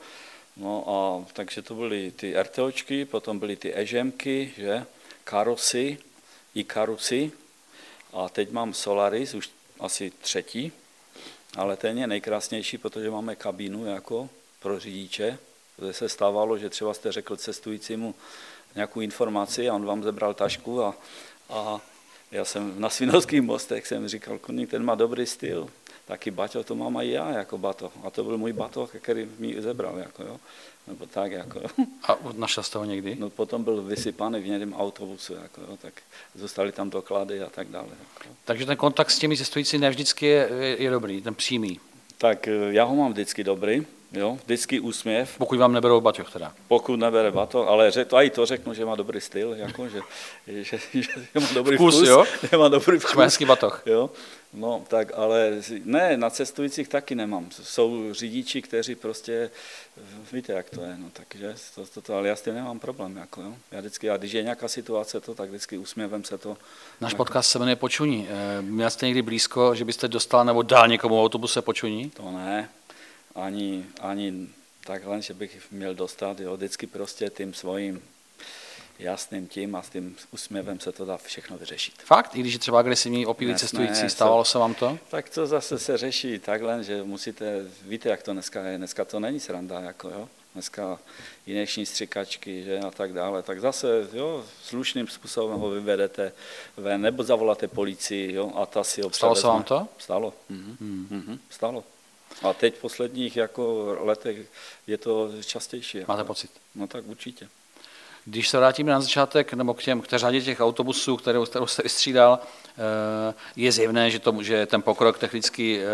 No 0.57 0.83
a 0.89 1.31
takže 1.33 1.61
to 1.61 1.75
byly 1.75 2.11
ty 2.11 2.35
RTOčky, 2.43 3.05
potom 3.05 3.39
byly 3.39 3.55
ty 3.55 3.77
ežemky, 3.77 4.53
že, 4.57 4.85
karosy, 5.23 5.97
i 6.55 6.63
karusy. 6.63 7.31
A 8.13 8.29
teď 8.29 8.51
mám 8.51 8.73
Solaris, 8.73 9.33
už 9.33 9.49
asi 9.79 10.11
třetí, 10.21 10.71
ale 11.57 11.77
ten 11.77 11.97
je 11.97 12.07
nejkrásnější, 12.07 12.77
protože 12.77 13.09
máme 13.09 13.35
kabínu 13.35 13.85
jako 13.85 14.29
pro 14.59 14.79
řidiče, 14.79 15.37
se 15.91 16.09
stávalo, 16.09 16.57
že 16.57 16.69
třeba 16.69 16.93
jste 16.93 17.11
řekl 17.11 17.35
cestujícímu 17.35 18.15
nějakou 18.75 19.01
informaci 19.01 19.69
a 19.69 19.75
on 19.75 19.85
vám 19.85 20.03
zebral 20.03 20.33
tašku 20.33 20.83
a, 20.83 20.95
a 21.49 21.79
já 22.31 22.45
jsem 22.45 22.81
na 22.81 22.89
Svinovských 22.89 23.41
mostech 23.41 23.87
jsem 23.87 24.07
říkal, 24.07 24.37
koník, 24.39 24.69
ten 24.69 24.85
má 24.85 24.95
dobrý 24.95 25.25
styl, 25.25 25.69
taky 26.05 26.31
baťo, 26.31 26.63
to 26.63 26.75
mám 26.75 26.97
i 26.97 27.11
já 27.11 27.29
jako 27.31 27.57
bato. 27.57 27.91
A 28.03 28.09
to 28.09 28.23
byl 28.23 28.37
můj 28.37 28.53
bato, 28.53 28.89
který 29.01 29.29
mi 29.39 29.61
zebral, 29.61 29.97
jako 29.97 30.23
jo. 30.23 30.39
Nebo 30.87 31.05
tak, 31.05 31.31
jako 31.31 31.59
jo. 31.59 31.85
A 32.07 32.17
našel 32.33 32.63
jste 32.63 32.77
ho 32.77 32.85
někdy? 32.85 33.15
No 33.19 33.29
potom 33.29 33.63
byl 33.63 33.81
vysypaný 33.81 34.41
v 34.41 34.47
někém 34.47 34.73
autobusu, 34.73 35.33
jako 35.33 35.61
jo, 35.61 35.77
tak 35.81 35.93
zůstaly 36.35 36.71
tam 36.71 36.89
doklady 36.89 37.41
a 37.41 37.49
tak 37.49 37.67
dále. 37.67 37.87
Jako. 37.89 38.35
Takže 38.45 38.65
ten 38.65 38.77
kontakt 38.77 39.11
s 39.11 39.19
těmi 39.19 39.37
cestujícími 39.37 39.81
ne 39.81 39.89
vždycky 39.89 40.25
je, 40.25 40.49
je, 40.59 40.83
je 40.83 40.89
dobrý, 40.89 41.21
ten 41.21 41.35
přímý. 41.35 41.79
Tak 42.17 42.47
eh, 42.47 42.51
já 42.69 42.83
ho 42.83 42.95
mám 42.95 43.11
vždycky 43.11 43.43
dobrý, 43.43 43.85
jo, 44.13 44.39
vždycky 44.45 44.79
úsměv. 44.79 45.35
Pokud 45.37 45.59
vám 45.59 45.73
neberou 45.73 46.01
baťoch 46.01 46.33
teda. 46.33 46.53
Pokud 46.67 46.95
nebere 46.95 47.31
bato, 47.31 47.69
ale 47.69 47.91
řek, 47.91 48.07
to, 48.07 48.17
i 48.17 48.29
to 48.29 48.45
řeknu, 48.45 48.73
že 48.73 48.85
má 48.85 48.95
dobrý 48.95 49.21
styl, 49.21 49.53
jako, 49.57 49.89
že, 49.89 49.99
že, 50.47 50.63
že, 50.63 51.01
že 51.01 51.39
má 51.39 51.47
dobrý 51.53 51.75
Vkus, 51.75 51.95
vkus, 51.95 52.09
jo? 52.09 52.25
že 52.51 52.57
má 52.57 52.67
dobrý 52.67 52.99
vkus. 52.99 53.11
Švédský 53.11 53.45
batoh. 53.45 53.81
Jo, 53.85 54.09
no 54.53 54.83
tak 54.87 55.11
ale 55.15 55.51
ne, 55.85 56.17
na 56.17 56.29
cestujících 56.29 56.87
taky 56.87 57.15
nemám. 57.15 57.49
Jsou 57.63 58.13
řidiči, 58.13 58.61
kteří 58.61 58.95
prostě, 58.95 59.49
víte, 60.31 60.53
jak 60.53 60.69
to 60.69 60.81
je, 60.81 60.95
no 60.97 61.07
takže 61.13 61.55
to, 61.75 61.85
to, 61.85 62.01
to 62.01 62.15
ale 62.15 62.27
já 62.27 62.35
s 62.35 62.41
tím 62.41 62.55
nemám 62.55 62.79
problém, 62.79 63.17
jako 63.17 63.41
jo. 63.41 63.53
Já 63.71 63.79
vždycky, 63.79 64.09
a 64.09 64.17
když 64.17 64.31
je 64.31 64.43
nějaká 64.43 64.67
situace, 64.67 65.21
to 65.21 65.35
tak 65.35 65.49
vždycky 65.49 65.77
usměvem 65.77 66.23
se 66.23 66.37
to. 66.37 66.57
Náš 67.01 67.13
podcast 67.13 67.49
se 67.51 67.59
jmenuje 67.59 67.75
Počuní. 67.75 68.27
Eh, 68.29 68.61
Měl 68.61 68.89
jste 68.89 69.05
někdy 69.05 69.21
blízko, 69.21 69.75
že 69.75 69.85
byste 69.85 70.07
dostal 70.07 70.45
nebo 70.45 70.61
dal 70.61 70.87
někomu 70.87 71.21
autobuse 71.23 71.61
Počuní? 71.61 72.09
To 72.09 72.31
ne, 72.31 72.69
ani, 73.35 73.85
ani 73.99 74.49
takhle, 74.85 75.21
že 75.21 75.33
bych 75.33 75.71
měl 75.71 75.95
dostat, 75.95 76.39
jo, 76.39 76.57
vždycky 76.57 76.87
prostě 76.87 77.29
tím 77.29 77.53
svým 77.53 78.01
jasným 78.99 79.47
tím 79.47 79.75
a 79.75 79.81
s 79.81 79.89
tím 79.89 80.15
úsměvem 80.31 80.79
se 80.79 80.91
to 80.91 81.05
dá 81.05 81.17
všechno 81.17 81.57
vyřešit. 81.57 81.93
Fakt? 82.05 82.35
I 82.35 82.39
když 82.39 82.53
je 82.53 82.59
třeba 82.59 82.79
agresivní 82.79 83.21
Jasné, 83.21 83.55
cestující, 83.55 84.09
stávalo 84.09 84.45
se 84.45 84.57
vám 84.57 84.73
to? 84.73 84.97
Tak 85.09 85.29
to 85.29 85.47
zase 85.47 85.79
se 85.79 85.97
řeší 85.97 86.39
takhle, 86.39 86.83
že 86.83 87.03
musíte, 87.03 87.65
víte, 87.81 88.09
jak 88.09 88.23
to 88.23 88.33
dneska 88.33 88.63
je, 88.63 88.77
dneska 88.77 89.05
to 89.05 89.19
není 89.19 89.39
sranda, 89.39 89.79
jako 89.79 90.09
jo, 90.09 90.29
dneska 90.53 90.99
jineční 91.45 91.85
střikačky, 91.85 92.63
že, 92.63 92.79
a 92.79 92.91
tak 92.91 93.13
dále, 93.13 93.43
tak 93.43 93.61
zase, 93.61 94.07
jo, 94.13 94.45
slušným 94.63 95.07
způsobem 95.07 95.59
ho 95.59 95.69
vyvedete 95.69 96.31
ven, 96.77 97.01
nebo 97.01 97.23
zavoláte 97.23 97.67
policii, 97.67 98.33
jo, 98.33 98.51
a 98.55 98.65
ta 98.65 98.83
si 98.83 99.01
ho 99.01 99.11
Stalo 99.11 99.35
se 99.35 99.47
vám 99.47 99.63
to? 99.63 99.87
Stalo, 99.97 100.33
mhm. 100.49 101.07
Mhm. 101.09 101.39
stalo. 101.49 101.83
A 102.41 102.53
teď 102.53 102.75
v 102.75 102.81
posledních 102.81 103.37
jako 103.37 103.95
letech 103.99 104.37
je 104.87 104.97
to 104.97 105.29
častější. 105.45 105.97
Jako. 105.97 106.11
Máte 106.11 106.23
pocit? 106.23 106.51
No 106.75 106.87
tak 106.87 107.07
určitě. 107.07 107.47
Když 108.25 108.49
se 108.49 108.57
vrátíme 108.57 108.91
na 108.91 109.01
začátek, 109.01 109.53
nebo 109.53 109.73
k, 109.73 109.83
těm, 109.83 110.01
k 110.01 110.07
té 110.07 110.17
řadě 110.19 110.41
těch 110.41 110.59
autobusů, 110.59 111.17
kterou, 111.17 111.45
kterou 111.45 111.67
jste 111.67 111.83
vystřídal, 111.83 112.39
eh, 112.39 113.33
je 113.55 113.71
zjevné, 113.71 114.11
že, 114.11 114.19
to, 114.19 114.43
že 114.43 114.65
ten 114.65 114.81
pokrok 114.81 115.19
technicky 115.19 115.81
eh, 115.81 115.85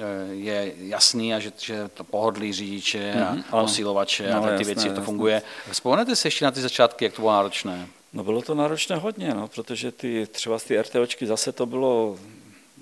eh, 0.00 0.34
je 0.34 0.72
jasný 0.76 1.34
a 1.34 1.38
že, 1.38 1.52
že 1.58 1.88
to 1.94 2.04
pohodlí 2.04 2.52
řidiče 2.52 3.12
a 3.28 3.32
Mhm, 3.32 3.42
posilovače 3.42 4.30
a 4.32 4.36
No, 4.36 4.42
ty 4.42 4.48
jasné, 4.50 4.64
věci, 4.64 4.86
jak 4.86 4.94
to 4.94 5.00
jasné. 5.00 5.04
funguje. 5.04 5.42
Vzpomenete 5.70 6.16
si 6.16 6.26
ještě 6.26 6.44
na 6.44 6.50
ty 6.50 6.60
začátky, 6.60 7.04
jak 7.04 7.14
to 7.14 7.22
bylo 7.22 7.32
náročné? 7.32 7.86
No 8.12 8.24
bylo 8.24 8.42
to 8.42 8.54
náročné 8.54 8.96
hodně, 8.96 9.34
no, 9.34 9.48
protože 9.48 9.92
ty, 9.92 10.26
třeba 10.26 10.58
ty 10.58 10.82
RTOčky 10.82 11.26
zase 11.26 11.52
to 11.52 11.66
bylo 11.66 12.18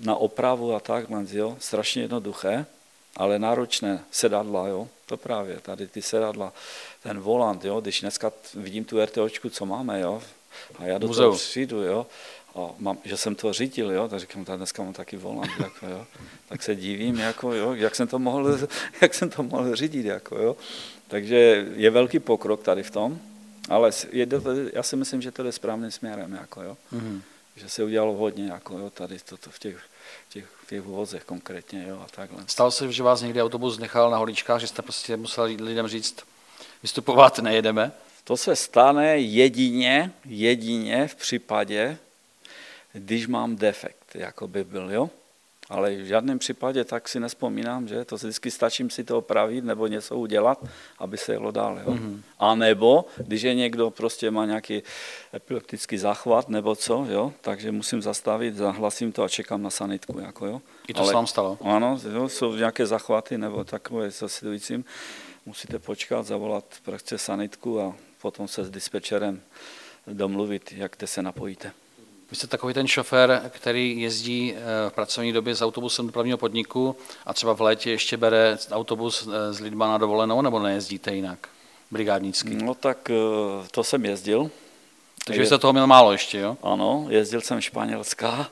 na 0.01 0.15
opravu 0.15 0.75
a 0.75 0.79
tak, 0.79 1.05
jo, 1.31 1.57
strašně 1.59 2.01
jednoduché, 2.01 2.65
ale 3.17 3.39
náročné 3.39 4.03
sedadla, 4.11 4.67
jo, 4.67 4.87
to 5.05 5.17
právě, 5.17 5.59
tady 5.59 5.87
ty 5.87 6.01
sedadla, 6.01 6.53
ten 7.03 7.19
volant, 7.19 7.65
jo, 7.65 7.81
když 7.81 8.01
dneska 8.01 8.31
vidím 8.53 8.85
tu 8.85 9.05
RTOčku, 9.05 9.49
co 9.49 9.65
máme, 9.65 9.99
jo, 10.01 10.21
a 10.79 10.85
já 10.85 10.97
do 10.97 11.07
Muzeu. 11.07 11.23
toho 11.23 11.35
přijdu, 11.37 11.81
jo, 11.83 12.07
a 12.55 12.59
mám, 12.79 12.97
že 13.03 13.17
jsem 13.17 13.35
to 13.35 13.53
řídil, 13.53 13.91
jo, 13.91 14.07
tak 14.07 14.19
říkám, 14.19 14.45
tak 14.45 14.57
dneska 14.57 14.83
mám 14.83 14.93
taky 14.93 15.17
volant, 15.17 15.51
jako, 15.59 15.87
jo, 15.87 16.05
tak 16.49 16.63
se 16.63 16.75
divím, 16.75 17.19
jako, 17.19 17.53
jo, 17.53 17.73
jak 17.73 17.95
jsem 17.95 18.07
to 18.07 18.19
mohl, 18.19 18.57
jak 19.01 19.13
jsem 19.13 19.29
to 19.29 19.43
mohl 19.43 19.75
řídit, 19.75 20.05
jako, 20.05 20.37
jo, 20.37 20.57
takže 21.07 21.65
je 21.75 21.89
velký 21.89 22.19
pokrok 22.19 22.63
tady 22.63 22.83
v 22.83 22.91
tom, 22.91 23.19
ale 23.69 23.91
je, 24.11 24.25
to- 24.27 24.41
já 24.73 24.83
si 24.83 24.95
myslím, 24.95 25.21
že 25.21 25.31
to 25.31 25.43
jde 25.43 25.51
správným 25.51 25.91
směrem, 25.91 26.33
jako, 26.41 26.61
jo, 26.61 26.77
Mhm. 26.91 27.21
že 27.55 27.69
se 27.69 27.83
udělalo 27.83 28.13
hodně, 28.13 28.47
jako, 28.51 28.77
jo, 28.79 28.89
tady 28.89 29.17
toto 29.29 29.49
v 29.49 29.59
těch, 29.59 29.77
těch, 30.33 30.45
v 30.45 30.67
těch 30.67 30.81
vozech 30.81 31.23
konkrétně, 31.23 31.85
jo, 31.87 31.99
a 32.05 32.07
takhle. 32.15 32.43
Stalo 32.47 32.71
se, 32.71 32.91
že 32.91 33.03
vás 33.03 33.21
někdy 33.21 33.41
autobus 33.41 33.77
nechal 33.77 34.11
na 34.11 34.17
holičkách, 34.17 34.61
že 34.61 34.67
jste 34.67 34.81
prostě 34.81 35.17
museli 35.17 35.55
lidem 35.55 35.87
říct, 35.87 36.15
vystupovat 36.83 37.39
nejedeme? 37.39 37.91
To 38.23 38.37
se 38.37 38.55
stane 38.55 39.17
jedině, 39.17 40.11
jedině 40.25 41.07
v 41.07 41.15
případě, 41.15 41.97
když 42.93 43.27
mám 43.27 43.55
defekt, 43.55 44.15
jako 44.15 44.47
by 44.47 44.63
byl, 44.63 44.91
jo? 44.91 45.09
Ale 45.73 45.95
v 45.95 46.05
žádném 46.05 46.39
případě 46.39 46.83
tak 46.83 47.09
si 47.09 47.19
nespomínám, 47.19 47.87
že 47.87 48.05
to 48.05 48.17
si 48.17 48.25
vždycky 48.25 48.51
stačím 48.51 48.89
si 48.89 49.03
to 49.03 49.17
opravit 49.17 49.63
nebo 49.63 49.87
něco 49.87 50.17
udělat, 50.17 50.65
aby 50.99 51.17
se 51.17 51.33
jelo 51.33 51.51
dál. 51.51 51.79
Jo? 51.85 51.91
Mm-hmm. 51.91 52.21
A 52.39 52.55
nebo, 52.55 53.05
když 53.17 53.41
je 53.41 53.55
někdo 53.55 53.89
prostě 53.89 54.31
má 54.31 54.45
nějaký 54.45 54.83
epileptický 55.33 55.97
záchvat 55.97 56.49
nebo 56.49 56.75
co, 56.75 57.05
jo? 57.09 57.33
takže 57.41 57.71
musím 57.71 58.01
zastavit, 58.01 58.55
zahlasím 58.55 59.11
to 59.11 59.23
a 59.23 59.29
čekám 59.29 59.61
na 59.61 59.69
sanitku. 59.69 60.19
Jako, 60.19 60.45
jo? 60.45 60.61
I 60.87 60.93
to 60.93 61.05
se 61.05 61.13
vám 61.13 61.27
stalo? 61.27 61.57
Ano, 61.61 61.99
jo, 62.13 62.29
jsou 62.29 62.55
nějaké 62.55 62.85
zachvaty 62.85 63.37
nebo 63.37 63.63
takové 63.63 64.11
se 64.11 64.29
sledujícím. 64.29 64.85
Musíte 65.45 65.79
počkat, 65.79 66.25
zavolat 66.25 66.65
prostě 66.83 67.17
sanitku 67.17 67.81
a 67.81 67.95
potom 68.21 68.47
se 68.47 68.63
s 68.63 68.69
dispečerem 68.69 69.41
domluvit, 70.07 70.73
jak 70.77 70.95
te 70.95 71.07
se 71.07 71.21
napojíte. 71.21 71.71
Vy 72.33 72.37
jste 72.37 72.47
takový 72.47 72.73
ten 72.73 72.87
šofér, 72.87 73.41
který 73.49 74.01
jezdí 74.01 74.53
eh, 74.55 74.89
v 74.89 74.93
pracovní 74.93 75.33
době 75.33 75.55
s 75.55 75.61
autobusem 75.61 76.05
dopravního 76.05 76.37
podniku 76.37 76.95
a 77.25 77.33
třeba 77.33 77.53
v 77.53 77.61
létě 77.61 77.91
ještě 77.91 78.17
bere 78.17 78.57
autobus 78.71 79.27
eh, 79.27 79.53
s 79.53 79.59
lidma 79.59 79.87
na 79.87 79.97
dovolenou, 79.97 80.41
nebo 80.41 80.59
nejezdíte 80.59 81.15
jinak? 81.15 81.47
Brigádnický. 81.91 82.55
No 82.55 82.73
tak 82.75 83.09
eh, 83.09 83.13
to 83.71 83.83
jsem 83.83 84.05
jezdil. 84.05 84.51
Takže 85.25 85.45
jste 85.45 85.57
toho 85.57 85.73
měl 85.73 85.87
málo 85.87 86.11
ještě, 86.11 86.39
jo? 86.39 86.57
Ano, 86.63 87.05
jezdil 87.09 87.41
jsem 87.41 87.61
Španělska, 87.61 88.49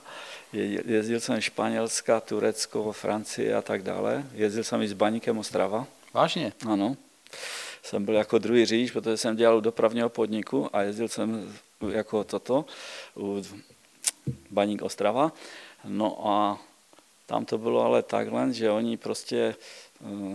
je- 0.54 0.84
jezdil 0.86 1.20
jsem 1.20 1.42
Španělska, 1.42 2.20
Turecko, 2.20 2.92
Francie 2.92 3.56
a 3.56 3.62
tak 3.62 3.84
dále. 3.84 4.24
Jezdil 4.34 4.64
jsem 4.64 4.82
i 4.82 4.88
s 4.88 4.94
Baníkem 4.94 5.38
Ostrava, 5.38 5.86
Vážně? 6.14 6.54
ano. 6.70 6.96
Jsem 7.84 8.06
byl 8.06 8.14
jako 8.14 8.38
druhý 8.38 8.66
řidič, 8.66 8.92
protože 8.92 9.18
jsem 9.18 9.36
dělal 9.36 9.58
u 9.58 9.62
dopravního 9.62 10.10
podniku 10.10 10.76
a 10.76 10.82
jezdil 10.82 11.08
jsem 11.08 11.54
jako 11.90 12.24
toto 12.24 12.66
u 13.18 13.44
Baník 14.52 14.82
Ostrava. 14.82 15.32
No 15.86 16.28
a 16.28 16.60
tam 17.26 17.46
to 17.46 17.58
bylo 17.58 17.82
ale 17.82 18.04
takhle, 18.04 18.54
že 18.54 18.72
oni 18.72 18.98
prostě, 18.98 19.56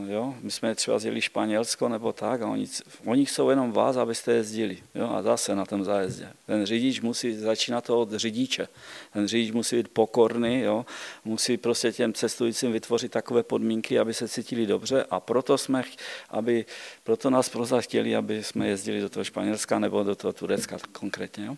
jo, 0.09 0.35
my 0.41 0.51
jsme 0.51 0.75
třeba 0.75 0.99
zjeli 0.99 1.21
Španělsko 1.21 1.89
nebo 1.89 2.13
tak 2.13 2.43
a 2.43 2.47
oni, 2.47 2.69
oni 3.05 3.27
jsou 3.27 3.51
jenom 3.51 3.73
vás, 3.73 3.97
abyste 3.97 4.33
jezdili, 4.33 4.79
jo, 4.95 5.11
a 5.11 5.23
zase 5.23 5.55
na 5.55 5.67
tom 5.67 5.85
zájezdě. 5.85 6.29
Ten 6.47 6.67
řidič 6.67 7.01
musí 7.01 7.37
začínat 7.37 7.85
to 7.85 8.01
od 8.01 8.13
řidiče. 8.13 8.69
Ten 9.13 9.29
řidič 9.29 9.51
musí 9.53 9.77
být 9.77 9.89
pokorný, 9.89 10.61
jo, 10.61 10.87
musí 11.25 11.57
prostě 11.57 11.93
těm 11.93 12.13
cestujícím 12.13 12.73
vytvořit 12.73 13.13
takové 13.13 13.43
podmínky, 13.43 13.99
aby 13.99 14.15
se 14.15 14.29
cítili 14.29 14.67
dobře 14.67 15.05
a 15.11 15.21
proto 15.21 15.59
jsme, 15.59 15.85
aby, 16.31 16.65
proto 17.05 17.31
nás 17.31 17.49
proza 17.49 17.81
chtěli, 17.81 18.17
aby 18.17 18.45
jsme 18.45 18.69
jezdili 18.69 19.01
do 19.01 19.09
toho 19.09 19.25
Španělska 19.25 19.79
nebo 19.79 20.03
do 20.03 20.15
toho 20.15 20.33
Turecka 20.33 20.77
konkrétně, 20.93 21.47
jo. 21.47 21.57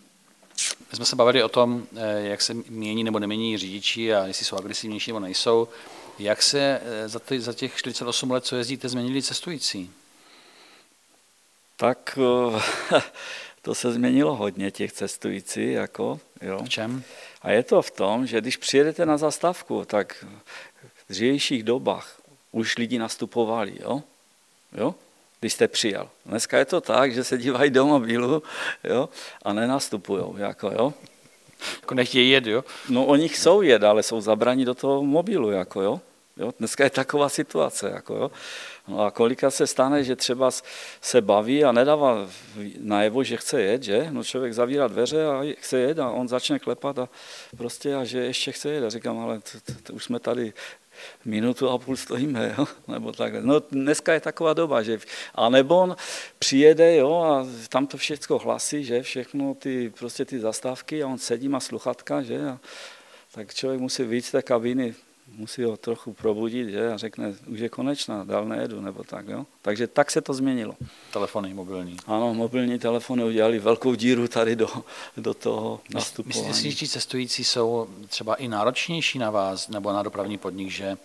My 0.91 0.95
jsme 0.95 1.05
se 1.05 1.15
bavili 1.15 1.43
o 1.43 1.49
tom, 1.49 1.87
eh, 1.95 2.21
jak 2.21 2.41
se 2.41 2.53
mění 2.53 3.03
nebo 3.03 3.19
nemění 3.19 3.57
řidiči 3.57 4.13
a 4.13 4.27
jestli 4.27 4.45
jsou 4.45 4.57
agresivnější 4.57 5.11
nebo 5.11 5.19
nejsou. 5.19 5.67
Jak 6.19 6.43
se 6.43 6.81
eh, 6.83 7.09
za, 7.09 7.19
ty, 7.19 7.41
za 7.41 7.53
těch 7.53 7.75
48 7.75 8.31
let, 8.31 8.45
co 8.45 8.55
jezdíte, 8.55 8.89
změnili 8.89 9.21
cestující? 9.21 9.91
Tak 11.77 12.19
eh, 12.97 13.01
to 13.61 13.75
se 13.75 13.91
změnilo 13.91 14.35
hodně 14.35 14.71
těch 14.71 14.91
cestující, 14.91 15.71
jako, 15.71 16.19
jo. 16.41 16.63
V 16.63 16.69
čem? 16.69 17.03
A 17.41 17.51
je 17.51 17.63
to 17.63 17.81
v 17.81 17.91
tom, 17.91 18.27
že 18.27 18.41
když 18.41 18.57
přijedete 18.57 19.05
na 19.05 19.17
zastávku, 19.17 19.85
tak 19.85 20.25
v 20.83 21.09
dřívějších 21.09 21.63
dobách 21.63 22.21
už 22.51 22.77
lidi 22.77 22.99
nastupovali, 22.99 23.73
jo? 23.81 24.03
jo? 24.77 24.95
Když 25.39 25.53
jste 25.53 25.67
přijel. 25.67 26.09
Dneska 26.25 26.57
je 26.57 26.65
to 26.65 26.81
tak, 26.81 27.13
že 27.13 27.23
se 27.23 27.37
dívají 27.37 27.71
do 27.71 27.85
mobilu 27.85 28.43
jo? 28.83 29.09
a 29.43 29.53
nenastupují. 29.53 30.23
Jako, 30.37 30.67
jo? 30.67 30.93
Jako 31.81 31.95
nechtějí 31.95 32.29
jet, 32.29 32.47
jo? 32.47 32.63
No 32.89 33.05
oni 33.05 33.29
chcou 33.29 33.61
jet, 33.61 33.83
ale 33.83 34.03
jsou 34.03 34.21
zabraní 34.21 34.65
do 34.65 34.75
toho 34.75 35.03
mobilu. 35.03 35.51
Jako, 35.51 35.81
jo? 35.81 36.01
Jo? 36.39 36.51
Dneska 36.59 36.83
je 36.83 36.89
taková 36.89 37.29
situace. 37.29 37.89
Jako, 37.89 38.15
jo? 38.15 38.31
No 38.87 39.01
a 39.01 39.11
kolika 39.11 39.51
se 39.51 39.67
stane, 39.67 40.03
že 40.03 40.15
třeba 40.15 40.51
se 41.01 41.21
baví 41.21 41.63
a 41.63 41.71
nedává 41.71 42.27
najevo, 42.79 43.23
že 43.23 43.37
chce 43.37 43.61
jet, 43.61 43.83
že? 43.83 44.07
No 44.09 44.23
člověk 44.23 44.53
zavírá 44.53 44.87
dveře 44.87 45.25
a 45.25 45.43
chce 45.59 45.79
jet 45.79 45.99
a 45.99 46.09
on 46.09 46.27
začne 46.27 46.59
klepat 46.59 46.99
a 46.99 47.09
prostě 47.57 47.95
a 47.95 48.03
že 48.03 48.19
ještě 48.19 48.51
chce 48.51 48.69
jet. 48.69 48.83
A 48.83 48.89
říkám, 48.89 49.19
ale 49.19 49.39
už 49.91 50.03
jsme 50.03 50.19
tady 50.19 50.53
minutu 51.25 51.69
a 51.69 51.77
půl 51.77 51.97
stojíme, 51.97 52.55
jo? 52.57 52.65
nebo 52.87 53.11
takhle. 53.11 53.41
No 53.41 53.59
dneska 53.59 54.13
je 54.13 54.19
taková 54.19 54.53
doba, 54.53 54.83
že 54.83 54.99
a 55.35 55.49
nebo 55.49 55.79
on 55.79 55.95
přijede, 56.39 56.95
jo, 56.95 57.21
a 57.21 57.47
tam 57.69 57.87
to 57.87 57.97
všechno 57.97 58.37
hlasí, 58.37 58.83
že 58.83 59.03
všechno 59.03 59.53
ty, 59.53 59.93
prostě 59.99 60.25
ty 60.25 60.39
zastávky 60.39 61.03
a 61.03 61.07
on 61.07 61.17
sedí, 61.17 61.49
má 61.49 61.59
sluchatka, 61.59 62.21
že, 62.21 62.45
a 62.45 62.59
tak 63.31 63.53
člověk 63.53 63.81
musí 63.81 64.03
víc 64.03 64.27
z 64.27 64.31
té 64.31 64.41
kabiny 64.41 64.95
musí 65.35 65.63
ho 65.63 65.77
trochu 65.77 66.13
probudit 66.13 66.69
že? 66.69 66.91
a 66.91 66.97
řekne, 66.97 67.33
už 67.47 67.59
je 67.59 67.69
konečná, 67.69 68.23
dál 68.23 68.45
nejedu, 68.45 68.81
nebo 68.81 69.03
tak. 69.03 69.27
Jo? 69.27 69.45
Takže 69.61 69.87
tak 69.87 70.11
se 70.11 70.21
to 70.21 70.33
změnilo. 70.33 70.73
Telefony 71.13 71.53
mobilní. 71.53 71.97
Ano, 72.07 72.33
mobilní 72.33 72.79
telefony 72.79 73.23
udělali 73.23 73.59
velkou 73.59 73.95
díru 73.95 74.27
tady 74.27 74.55
do, 74.55 74.67
do 75.17 75.33
toho 75.33 75.81
nastupování. 75.93 76.47
Myslíte 76.47 76.75
si, 76.75 76.85
že 76.85 76.91
cestující 76.91 77.43
jsou 77.43 77.87
třeba 78.07 78.35
i 78.35 78.47
náročnější 78.47 79.19
na 79.19 79.29
vás 79.29 79.67
nebo 79.67 79.93
na 79.93 80.03
dopravní 80.03 80.37
podnik, 80.37 80.69
že 80.69 80.97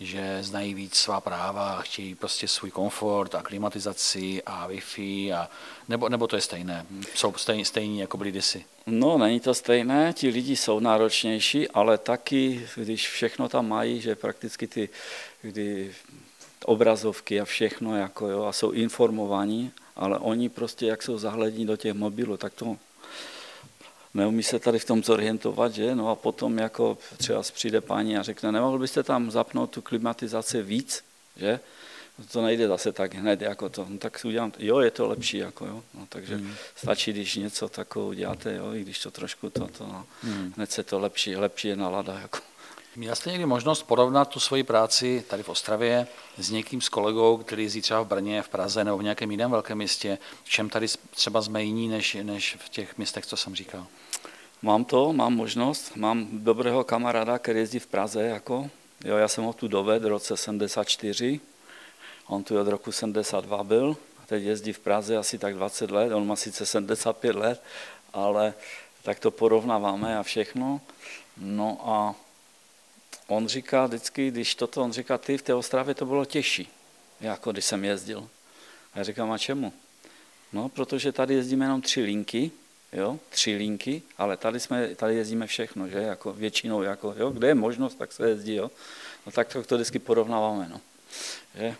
že 0.00 0.38
znají 0.42 0.74
víc 0.74 0.94
svá 0.94 1.20
práva 1.20 1.72
a 1.72 1.82
chtějí 1.82 2.14
prostě 2.14 2.48
svůj 2.48 2.70
komfort 2.70 3.34
a 3.34 3.42
klimatizaci 3.42 4.42
a 4.46 4.68
Wi-Fi, 4.68 5.34
a, 5.34 5.50
nebo, 5.88 6.08
nebo 6.08 6.26
to 6.26 6.36
je 6.36 6.42
stejné? 6.42 6.86
Jsou 7.14 7.32
stejní, 7.36 7.64
stejní 7.64 7.98
jako 7.98 8.16
byli 8.16 8.30
kdysi? 8.30 8.64
No, 8.86 9.18
není 9.18 9.40
to 9.40 9.54
stejné, 9.54 10.12
ti 10.12 10.28
lidi 10.28 10.56
jsou 10.56 10.80
náročnější, 10.80 11.68
ale 11.68 11.98
taky, 11.98 12.68
když 12.76 13.08
všechno 13.08 13.48
tam 13.48 13.68
mají, 13.68 14.00
že 14.00 14.16
prakticky 14.16 14.66
ty 14.66 14.88
kdy 15.42 15.94
obrazovky 16.64 17.40
a 17.40 17.44
všechno, 17.44 17.96
jako 17.96 18.28
jo, 18.28 18.44
a 18.44 18.52
jsou 18.52 18.70
informovaní, 18.70 19.72
ale 19.96 20.18
oni 20.18 20.48
prostě, 20.48 20.86
jak 20.86 21.02
jsou 21.02 21.18
zahlední 21.18 21.66
do 21.66 21.76
těch 21.76 21.94
mobilů, 21.94 22.36
tak 22.36 22.54
to 22.54 22.76
neumí 24.14 24.42
se 24.42 24.58
tady 24.58 24.78
v 24.78 24.84
tom 24.84 25.02
zorientovat, 25.02 25.72
že? 25.72 25.94
No 25.94 26.10
a 26.10 26.14
potom 26.14 26.58
jako 26.58 26.98
třeba 27.16 27.42
přijde 27.42 27.80
paní 27.80 28.16
a 28.16 28.22
řekne, 28.22 28.52
nemohl 28.52 28.78
byste 28.78 29.02
tam 29.02 29.30
zapnout 29.30 29.70
tu 29.70 29.82
klimatizaci 29.82 30.62
víc, 30.62 31.04
že? 31.36 31.60
To 32.32 32.42
nejde 32.42 32.68
zase 32.68 32.92
tak 32.92 33.14
hned 33.14 33.40
jako 33.40 33.68
to, 33.68 33.86
no, 33.88 33.98
tak 33.98 34.18
si 34.18 34.28
udělám, 34.28 34.52
jo, 34.58 34.78
je 34.78 34.90
to 34.90 35.08
lepší, 35.08 35.36
jako 35.36 35.66
jo, 35.66 35.82
no, 35.94 36.06
takže 36.08 36.36
hmm. 36.36 36.54
stačí, 36.76 37.12
když 37.12 37.36
něco 37.36 37.68
takového 37.68 38.08
uděláte, 38.08 38.54
jo, 38.54 38.74
i 38.74 38.82
když 38.82 38.98
to 38.98 39.10
trošku 39.10 39.50
to, 39.50 39.66
to 39.66 39.86
no, 39.86 40.06
hmm. 40.22 40.52
hned 40.56 40.72
se 40.72 40.82
to 40.82 40.98
lepší, 40.98 41.36
lepší 41.36 41.68
je 41.68 41.76
nalada, 41.76 42.18
jako. 42.18 42.38
Měl 42.96 43.14
jste 43.14 43.30
někdy 43.30 43.46
možnost 43.46 43.82
porovnat 43.82 44.28
tu 44.28 44.40
svoji 44.40 44.62
práci 44.62 45.24
tady 45.28 45.42
v 45.42 45.48
Ostravě 45.48 46.06
s 46.38 46.50
někým 46.50 46.80
s 46.80 46.88
kolegou, 46.88 47.36
který 47.36 47.62
jezdí 47.62 47.82
třeba 47.82 48.02
v 48.02 48.06
Brně, 48.06 48.42
v 48.42 48.48
Praze 48.48 48.84
nebo 48.84 48.98
v 48.98 49.02
nějakém 49.02 49.30
jiném 49.30 49.50
velkém 49.50 49.78
městě? 49.78 50.18
V 50.44 50.50
čem 50.50 50.70
tady 50.70 50.86
třeba 51.10 51.42
jsme 51.42 51.62
jiní 51.62 51.88
než, 51.88 52.16
než 52.22 52.56
v 52.60 52.68
těch 52.68 52.98
městech, 52.98 53.26
co 53.26 53.36
jsem 53.36 53.54
říkal? 53.54 53.86
Mám 54.62 54.84
to, 54.84 55.12
mám 55.12 55.34
možnost, 55.34 55.96
mám 55.96 56.28
dobrého 56.32 56.84
kamaráda, 56.84 57.38
který 57.38 57.58
jezdí 57.58 57.78
v 57.78 57.86
Praze, 57.86 58.22
jako, 58.22 58.70
jo, 59.04 59.16
já 59.16 59.28
jsem 59.28 59.44
ho 59.44 59.52
tu 59.52 59.68
dovedl 59.68 60.06
v 60.06 60.08
roce 60.08 60.36
74, 60.36 61.40
on 62.26 62.44
tu 62.44 62.60
od 62.60 62.68
roku 62.68 62.92
72 62.92 63.64
byl, 63.64 63.96
a 64.22 64.26
teď 64.26 64.42
jezdí 64.42 64.72
v 64.72 64.78
Praze 64.78 65.16
asi 65.16 65.38
tak 65.38 65.54
20 65.54 65.90
let, 65.90 66.12
on 66.12 66.26
má 66.26 66.36
sice 66.36 66.66
75 66.66 67.36
let, 67.36 67.62
ale 68.12 68.54
tak 69.02 69.18
to 69.18 69.30
porovnáváme 69.30 70.18
a 70.18 70.22
všechno. 70.22 70.80
No 71.36 71.80
a 71.84 72.14
on 73.26 73.48
říká 73.48 73.86
vždycky, 73.86 74.30
když 74.30 74.54
toto, 74.54 74.82
on 74.82 74.92
říká, 74.92 75.18
ty 75.18 75.38
v 75.38 75.42
té 75.42 75.54
Ostravě 75.54 75.94
to 75.94 76.06
bylo 76.06 76.24
těžší, 76.24 76.68
jako 77.20 77.52
když 77.52 77.64
jsem 77.64 77.84
jezdil. 77.84 78.28
A 78.94 78.98
já 78.98 79.04
říkám, 79.04 79.32
a 79.32 79.38
čemu? 79.38 79.72
No, 80.52 80.68
protože 80.68 81.12
tady 81.12 81.34
jezdíme 81.34 81.64
jenom 81.64 81.82
tři 81.82 82.02
linky, 82.02 82.50
jo, 82.92 83.18
tři 83.28 83.56
linky, 83.56 84.02
ale 84.18 84.36
tady, 84.36 84.60
jsme, 84.60 84.88
tady 84.88 85.14
jezdíme 85.14 85.46
všechno, 85.46 85.88
že, 85.88 85.98
jako 85.98 86.32
většinou, 86.32 86.82
jako, 86.82 87.14
jo, 87.18 87.30
kde 87.30 87.48
je 87.48 87.54
možnost, 87.54 87.94
tak 87.94 88.12
se 88.12 88.28
jezdí, 88.28 88.54
jo. 88.54 88.70
No 89.26 89.32
tak 89.32 89.48
to, 89.48 89.62
to 89.62 89.74
vždycky 89.74 89.98
porovnáváme, 89.98 90.68
no. 90.72 90.80
Že? 91.54 91.74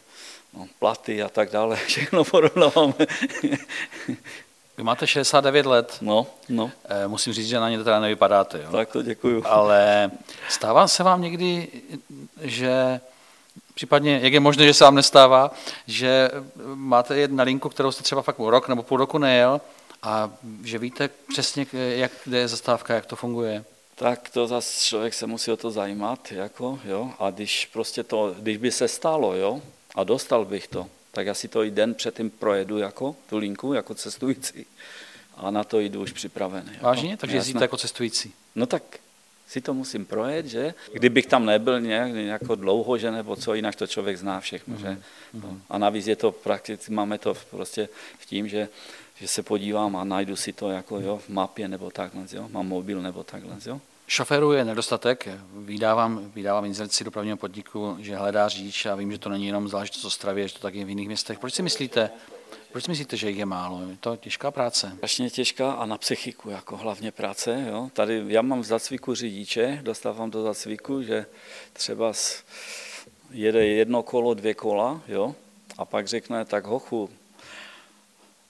No, 0.54 0.66
platy 0.78 1.22
a 1.22 1.28
tak 1.28 1.50
dále, 1.50 1.76
všechno 1.86 2.24
porovnáváme. 2.24 2.94
Vy 4.76 4.84
máte 4.84 5.06
69 5.06 5.66
let. 5.66 5.98
No, 6.00 6.26
no. 6.48 6.70
E, 6.88 7.08
musím 7.08 7.32
říct, 7.32 7.48
že 7.48 7.60
na 7.60 7.70
ně 7.70 7.78
teda 7.84 8.00
nevypadáte. 8.00 8.62
Jo? 8.62 8.72
Tak 8.72 8.88
to 8.92 9.02
děkuju. 9.02 9.42
Ale 9.46 10.10
stává 10.48 10.88
se 10.88 11.02
vám 11.02 11.22
někdy, 11.22 11.68
že 12.40 13.00
případně, 13.74 14.20
jak 14.22 14.32
je 14.32 14.40
možné, 14.40 14.66
že 14.66 14.74
se 14.74 14.84
vám 14.84 14.94
nestává, 14.94 15.50
že 15.86 16.30
máte 16.74 17.18
jet 17.18 17.32
na 17.32 17.44
linku, 17.44 17.68
kterou 17.68 17.92
jste 17.92 18.02
třeba 18.02 18.22
fakt 18.22 18.38
rok 18.38 18.68
nebo 18.68 18.82
půl 18.82 18.98
roku 18.98 19.18
nejel 19.18 19.60
a 20.02 20.32
že 20.64 20.78
víte 20.78 21.10
přesně, 21.32 21.66
jak, 21.72 22.12
kde 22.24 22.38
je 22.38 22.48
zastávka, 22.48 22.94
jak 22.94 23.06
to 23.06 23.16
funguje? 23.16 23.64
Tak 23.94 24.28
to 24.28 24.46
zase 24.46 24.84
člověk 24.84 25.14
se 25.14 25.26
musí 25.26 25.50
o 25.50 25.56
to 25.56 25.70
zajímat, 25.70 26.32
jako, 26.32 26.80
jo, 26.84 27.10
a 27.18 27.30
když 27.30 27.66
prostě 27.66 28.02
to, 28.02 28.34
když 28.38 28.56
by 28.56 28.70
se 28.70 28.88
stalo, 28.88 29.34
jo, 29.34 29.62
a 29.94 30.04
dostal 30.04 30.44
bych 30.44 30.68
to, 30.68 30.86
tak 31.12 31.28
asi 31.28 31.48
to 31.48 31.64
i 31.64 31.70
den 31.70 31.94
předtím 31.94 32.30
projedu 32.30 32.78
jako 32.78 33.16
tu 33.28 33.38
linku, 33.38 33.72
jako 33.72 33.94
cestující 33.94 34.66
a 35.36 35.50
na 35.50 35.64
to 35.64 35.80
jdu 35.80 36.02
už 36.02 36.12
připravený. 36.12 36.70
Jako. 36.72 36.86
Vážně? 36.86 37.16
Takže 37.16 37.36
jezdíte 37.36 37.64
jako 37.64 37.76
cestující? 37.76 38.32
No 38.54 38.66
tak 38.66 38.82
si 39.50 39.60
to 39.60 39.74
musím 39.74 40.06
projet, 40.06 40.46
že? 40.46 40.74
Kdybych 40.92 41.26
tam 41.26 41.46
nebyl 41.46 41.80
nějak, 41.80 42.12
nějak 42.12 42.42
dlouho, 42.42 42.98
že 42.98 43.10
nebo 43.10 43.36
co, 43.36 43.54
jinak 43.54 43.76
to 43.76 43.86
člověk 43.86 44.18
zná 44.18 44.40
všechno, 44.40 44.76
že? 44.76 44.88
Mm-hmm. 45.34 45.58
A 45.70 45.78
navíc 45.78 46.06
je 46.06 46.16
to 46.16 46.32
prakticky, 46.32 46.92
máme 46.92 47.18
to 47.18 47.34
prostě 47.50 47.88
v 48.18 48.26
tím, 48.26 48.48
že 48.48 48.68
že 49.20 49.28
se 49.28 49.42
podívám 49.42 49.96
a 49.96 50.04
najdu 50.04 50.36
si 50.36 50.52
to 50.52 50.70
jako 50.70 51.00
jo, 51.00 51.16
v 51.16 51.28
mapě 51.28 51.68
nebo 51.68 51.90
takhle, 51.90 52.22
jo, 52.32 52.48
mám 52.48 52.68
mobil 52.68 53.02
nebo 53.02 53.24
takhle. 53.24 53.56
Jo. 53.66 53.80
Šoféru 54.06 54.52
je 54.52 54.64
nedostatek. 54.64 55.28
Vydávám, 55.54 56.32
vydávám 56.34 56.64
inzerci 56.64 57.04
dopravního 57.04 57.36
podniku, 57.36 57.96
že 58.00 58.16
hledá 58.16 58.48
řidič 58.48 58.86
a 58.86 58.94
vím, 58.94 59.12
že 59.12 59.18
to 59.18 59.28
není 59.28 59.46
jenom 59.46 59.68
záležitost 59.68 60.04
Ostravy, 60.04 60.48
že 60.48 60.54
to 60.54 60.60
taky 60.60 60.84
v 60.84 60.88
jiných 60.88 61.06
městech. 61.06 61.38
Proč 61.38 61.54
si 61.54 61.62
myslíte, 61.62 62.10
proč 62.72 62.88
myslíte, 62.88 63.16
že 63.16 63.28
jich 63.28 63.38
je 63.38 63.46
málo? 63.46 63.80
Je 63.90 63.96
to 64.00 64.16
těžká 64.16 64.50
práce? 64.50 64.92
Strašně 64.96 65.30
těžká 65.30 65.72
a 65.72 65.86
na 65.86 65.98
psychiku, 65.98 66.50
jako 66.50 66.76
hlavně 66.76 67.12
práce. 67.12 67.66
Jo. 67.70 67.90
Tady 67.92 68.22
já 68.26 68.42
mám 68.42 68.60
v 68.60 68.64
zacviku 68.64 69.14
řidiče, 69.14 69.78
dostávám 69.82 70.30
do 70.30 70.42
zacviku, 70.42 71.02
že 71.02 71.26
třeba 71.72 72.12
jede 73.30 73.66
jedno 73.66 74.02
kolo, 74.02 74.34
dvě 74.34 74.54
kola, 74.54 75.02
jo, 75.08 75.34
a 75.78 75.84
pak 75.84 76.08
řekne, 76.08 76.44
tak 76.44 76.64
hochu, 76.64 77.10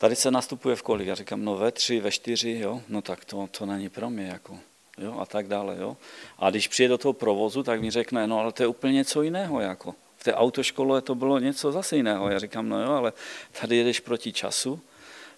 Tady 0.01 0.17
se 0.17 0.31
nastupuje 0.31 0.77
v 0.77 0.83
kolik? 0.83 1.09
Já 1.09 1.15
říkám, 1.15 1.45
no 1.45 1.57
ve 1.57 1.73
tři, 1.73 2.01
ve 2.01 2.11
čtyři, 2.11 2.59
jo, 2.63 2.83
no 2.89 3.03
tak 3.03 3.25
to, 3.25 3.49
to 3.59 3.67
není 3.67 3.89
pro 3.89 4.11
mě, 4.11 4.27
jako, 4.27 4.59
jo, 4.99 5.19
a 5.19 5.27
tak 5.27 5.49
dále, 5.49 5.77
jo. 5.79 5.97
A 6.39 6.51
když 6.51 6.69
přijde 6.69 6.89
do 6.89 6.99
toho 6.99 7.13
provozu, 7.13 7.63
tak 7.63 7.81
mi 7.81 7.91
řekne, 7.91 8.27
no 8.27 8.39
ale 8.39 8.53
to 8.53 8.63
je 8.63 8.67
úplně 8.67 8.93
něco 8.93 9.23
jiného, 9.23 9.61
jako. 9.61 9.95
V 10.21 10.25
té 10.25 10.35
autoškole 10.35 11.03
to 11.03 11.15
bylo 11.15 11.39
něco 11.39 11.73
zase 11.73 11.97
jiného. 11.97 12.31
Já 12.31 12.39
říkám, 12.39 12.69
no 12.69 12.83
jo, 12.83 12.91
ale 12.91 13.13
tady 13.61 13.77
jedeš 13.77 14.01
proti 14.01 14.33
času, 14.33 14.81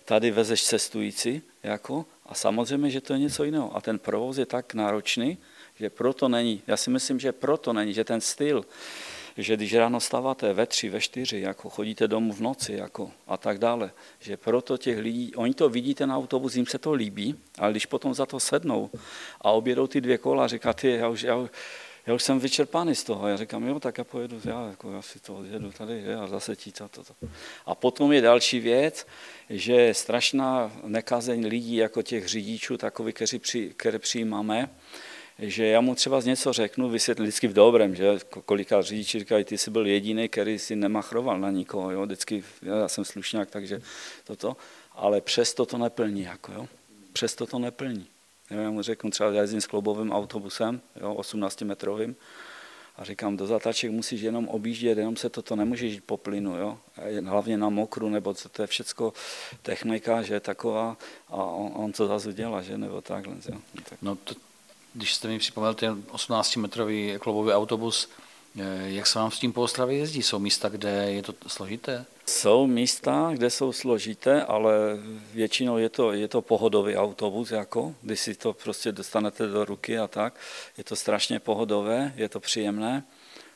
tady 0.05 0.31
vezeš 0.31 0.65
cestující, 0.65 1.43
jako, 1.63 2.05
a 2.27 2.35
samozřejmě, 2.35 2.91
že 2.91 3.01
to 3.01 3.13
je 3.13 3.19
něco 3.19 3.45
jiného. 3.45 3.77
A 3.77 3.81
ten 3.81 3.99
provoz 3.99 4.39
je 4.39 4.47
tak 4.47 4.75
náročný, 4.75 5.39
že 5.79 5.91
proto 5.91 6.29
není, 6.29 6.63
já 6.67 6.77
si 6.77 6.91
myslím, 6.91 7.21
že 7.21 7.33
proto 7.33 7.73
není, 7.73 7.95
že 7.95 8.05
ten 8.05 8.21
styl, 8.21 8.65
že 9.37 9.57
když 9.57 9.75
ráno 9.75 10.01
stáváte 10.01 10.53
ve 10.53 10.67
tři, 10.67 10.89
ve 10.89 11.01
čtyři, 11.01 11.41
jako 11.41 11.71
chodíte 11.71 12.09
domů 12.09 12.33
v 12.33 12.41
noci 12.41 12.73
jako 12.73 13.11
a 13.27 13.37
tak 13.37 13.59
dále, 13.59 13.91
že 14.21 14.37
proto 14.37 14.79
těch 14.79 14.99
lidí, 14.99 15.35
oni 15.35 15.55
to 15.55 15.69
vidí 15.69 15.95
ten 15.95 16.13
autobus, 16.13 16.57
jim 16.57 16.67
se 16.67 16.79
to 16.79 16.93
líbí, 16.93 17.35
ale 17.59 17.71
když 17.71 17.87
potom 17.87 18.15
za 18.15 18.27
to 18.27 18.41
sednou 18.41 18.91
a 19.41 19.51
objedou 19.51 19.87
ty 19.87 20.01
dvě 20.01 20.19
kola, 20.19 20.49
říká, 20.49 20.73
ty, 20.73 20.91
já 20.91 21.09
už, 21.09 21.23
já, 21.23 21.49
já 22.07 22.15
už 22.15 22.23
jsem 22.23 22.39
vyčerpaný 22.39 22.95
z 22.95 23.05
toho. 23.05 23.29
Já 23.29 23.37
říkám, 23.37 23.67
jo, 23.67 23.81
tak 23.81 23.99
já 23.99 24.05
pojedu, 24.05 24.41
já, 24.45 24.67
jako, 24.67 24.93
já 24.93 25.03
si 25.03 25.21
to 25.21 25.35
odjedu 25.35 25.73
tady 25.73 26.03
že, 26.03 26.15
a 26.15 26.27
zase 26.27 26.57
tí 26.57 26.73
to, 26.73 26.89
to. 26.89 27.03
A 27.67 27.75
potom 27.75 28.13
je 28.13 28.21
další 28.21 28.61
věc, 28.61 29.07
že 29.51 29.73
je 29.73 29.95
strašná 29.95 30.73
nekazeň 30.85 31.47
lidí, 31.47 31.77
jako 31.77 32.03
těch 32.03 32.29
řidičů, 32.29 32.77
takových, 32.77 33.15
kteří, 33.15 33.39
při, 33.39 33.75
které 33.77 33.99
přijímáme, 33.99 34.71
že 35.39 35.67
já 35.67 35.81
mu 35.81 35.95
třeba 35.95 36.21
z 36.21 36.27
něco 36.27 36.53
řeknu, 36.53 36.89
vysvětlit 36.89 37.25
vždycky 37.25 37.49
v 37.49 37.53
dobrém, 37.53 37.95
že 37.95 38.19
koliká 38.45 38.83
řidiči 38.83 39.19
říkají, 39.19 39.45
ty 39.45 39.59
jsi 39.59 39.71
byl 39.71 39.87
jediný, 39.87 40.29
který 40.29 40.59
si 40.59 40.77
nemachroval 40.77 41.41
na 41.41 41.51
nikoho, 41.51 41.91
jo? 41.91 42.03
vždycky, 42.03 42.45
já 42.63 42.89
jsem 42.89 43.05
slušňák, 43.05 43.51
takže 43.51 43.83
toto, 44.25 44.57
ale 44.93 45.21
přesto 45.21 45.67
to 45.67 45.79
neplní, 45.79 46.23
jako, 46.23 46.53
jo? 46.53 46.69
přesto 47.13 47.47
to 47.47 47.59
neplní. 47.59 48.12
Mu 48.71 48.83
řeknu 48.83 49.11
třeba, 49.11 49.31
já 49.31 49.41
jezdím 49.41 49.61
s 49.61 49.67
kloubovým 49.67 50.13
autobusem, 50.13 50.81
jo, 51.01 51.15
18 51.15 51.63
metrovým, 51.63 52.17
a 52.97 53.05
říkám, 53.05 53.37
do 53.37 53.47
zataček 53.47 53.91
musíš 53.91 54.21
jenom 54.21 54.49
objíždět, 54.49 54.99
jenom 54.99 55.17
se 55.17 55.29
toto 55.29 55.57
nemůžeš 55.57 55.93
jít 55.93 56.05
po 56.07 56.17
plynu, 56.17 56.57
jo? 56.57 56.79
hlavně 57.25 57.57
na 57.59 57.69
mokru, 57.69 58.09
nebo 58.09 58.35
co 58.35 58.49
to 58.49 58.63
je 58.63 58.67
všecko 58.67 59.13
technika, 59.63 60.23
že 60.23 60.35
je 60.35 60.41
taková, 60.41 60.97
a 61.29 61.37
on, 61.37 61.73
on 61.75 61.93
to 61.93 62.07
zase 62.07 62.33
dělá, 62.33 62.63
že, 62.63 62.79
nebo 62.79 63.01
takhle. 63.01 63.35
Jo? 63.49 63.59
Tak. 63.89 63.99
no 64.03 64.17
to, 64.17 64.35
když 64.95 65.15
jste 65.15 65.29
mi 65.29 65.39
připomněl 65.39 65.75
ten 65.75 66.03
18-metrový 66.03 67.19
klubový 67.19 67.53
autobus, 67.53 68.09
jak 68.85 69.07
se 69.07 69.19
vám 69.19 69.31
s 69.31 69.39
tím 69.39 69.53
po 69.53 69.63
Ostravě 69.63 69.99
jezdí? 69.99 70.23
Jsou 70.23 70.39
místa, 70.39 70.69
kde 70.69 70.91
je 70.91 71.23
to 71.23 71.35
složité? 71.47 72.05
Jsou 72.27 72.67
místa, 72.67 73.31
kde 73.33 73.51
jsou 73.51 73.73
složité, 73.73 74.43
ale 74.43 74.73
většinou 75.33 75.79
je 75.79 75.89
to, 75.89 76.13
je 76.13 76.29
to 76.29 76.43
pohodový 76.43 76.97
autobus, 76.97 77.51
jako, 77.51 77.95
když 78.03 78.21
si 78.21 78.35
to 78.35 78.53
prostě 78.53 78.93
dostanete 78.93 79.47
do 79.47 79.65
ruky 79.65 79.99
a 79.99 80.09
tak. 80.09 80.35
Je 80.79 80.85
to 80.85 80.97
strašně 80.97 81.41
pohodové, 81.41 82.13
je 82.17 82.29
to 82.29 82.41
příjemné, 82.41 83.05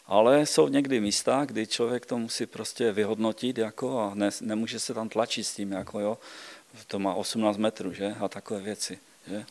ale 0.07 0.47
jsou 0.47 0.69
někdy 0.69 1.01
místa, 1.01 1.45
kdy 1.45 1.67
člověk 1.67 2.07
to 2.07 2.19
musí 2.19 2.47
prostě 2.47 2.93
vyhodnotit 2.93 3.59
jako, 3.59 4.01
a 4.01 4.15
ne, 4.15 4.31
nemůže 4.41 4.81
se 4.81 4.95
tam 4.95 5.09
tlačit 5.09 5.45
s 5.45 5.55
tím, 5.55 5.73
jako, 5.73 6.01
jo. 6.01 6.19
to 6.87 6.99
má 6.99 7.15
18 7.15 7.57
metrů 7.57 7.93
že? 7.93 8.15
a 8.21 8.29
takové 8.29 8.61
věci. 8.61 8.99
Že? 9.31 9.45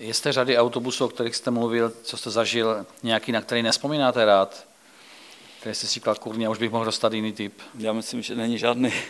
Je 0.00 0.14
z 0.14 0.20
té 0.20 0.32
řady 0.32 0.58
autobusů, 0.58 1.04
o 1.04 1.08
kterých 1.08 1.36
jste 1.36 1.50
mluvil, 1.50 1.92
co 2.02 2.16
jste 2.16 2.30
zažil, 2.30 2.86
nějaký, 3.02 3.32
na 3.32 3.40
který 3.40 3.62
nespomínáte 3.62 4.24
rád? 4.24 4.69
Který 5.60 5.74
jste 5.74 5.86
si 5.86 6.00
klad 6.00 6.18
kurně, 6.18 6.48
už 6.48 6.58
bych 6.58 6.70
mohl 6.70 6.84
dostat 6.84 7.12
jiný 7.12 7.32
typ. 7.32 7.54
Já 7.78 7.92
myslím, 7.92 8.22
že 8.22 8.34
není 8.34 8.58
žádný. 8.58 8.92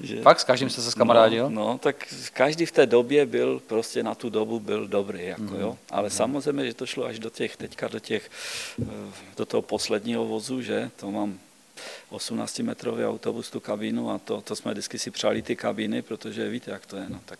Že... 0.00 0.22
Fakt, 0.22 0.40
s 0.40 0.44
každým 0.44 0.70
jste 0.70 0.82
se 0.82 0.90
skamarádil? 0.90 1.50
No, 1.50 1.64
no, 1.64 1.78
tak 1.78 2.14
každý 2.32 2.66
v 2.66 2.72
té 2.72 2.86
době 2.86 3.26
byl, 3.26 3.62
prostě 3.66 4.02
na 4.02 4.14
tu 4.14 4.30
dobu 4.30 4.60
byl 4.60 4.88
dobrý, 4.88 5.26
jako, 5.26 5.42
mm. 5.42 5.60
jo. 5.60 5.78
Ale 5.90 6.02
mm. 6.02 6.10
samozřejmě, 6.10 6.66
že 6.66 6.74
to 6.74 6.86
šlo 6.86 7.04
až 7.04 7.18
do 7.18 7.30
těch, 7.30 7.56
teďka 7.56 7.88
do 7.88 7.98
těch, 7.98 8.30
eh, 8.82 8.86
do 9.36 9.46
toho 9.46 9.62
posledního 9.62 10.24
vozu, 10.24 10.62
že, 10.62 10.90
to 10.96 11.10
mám 11.10 11.38
18-metrový 12.10 13.08
autobus, 13.08 13.50
tu 13.50 13.60
kabínu 13.60 14.10
a 14.10 14.18
to, 14.18 14.40
to 14.40 14.56
jsme 14.56 14.72
vždycky 14.72 14.98
si 14.98 15.10
přáli 15.10 15.42
ty 15.42 15.56
kabíny, 15.56 16.02
protože 16.02 16.48
víte, 16.48 16.70
jak 16.70 16.86
to 16.86 16.96
je, 16.96 17.06
no, 17.08 17.20
tak 17.24 17.38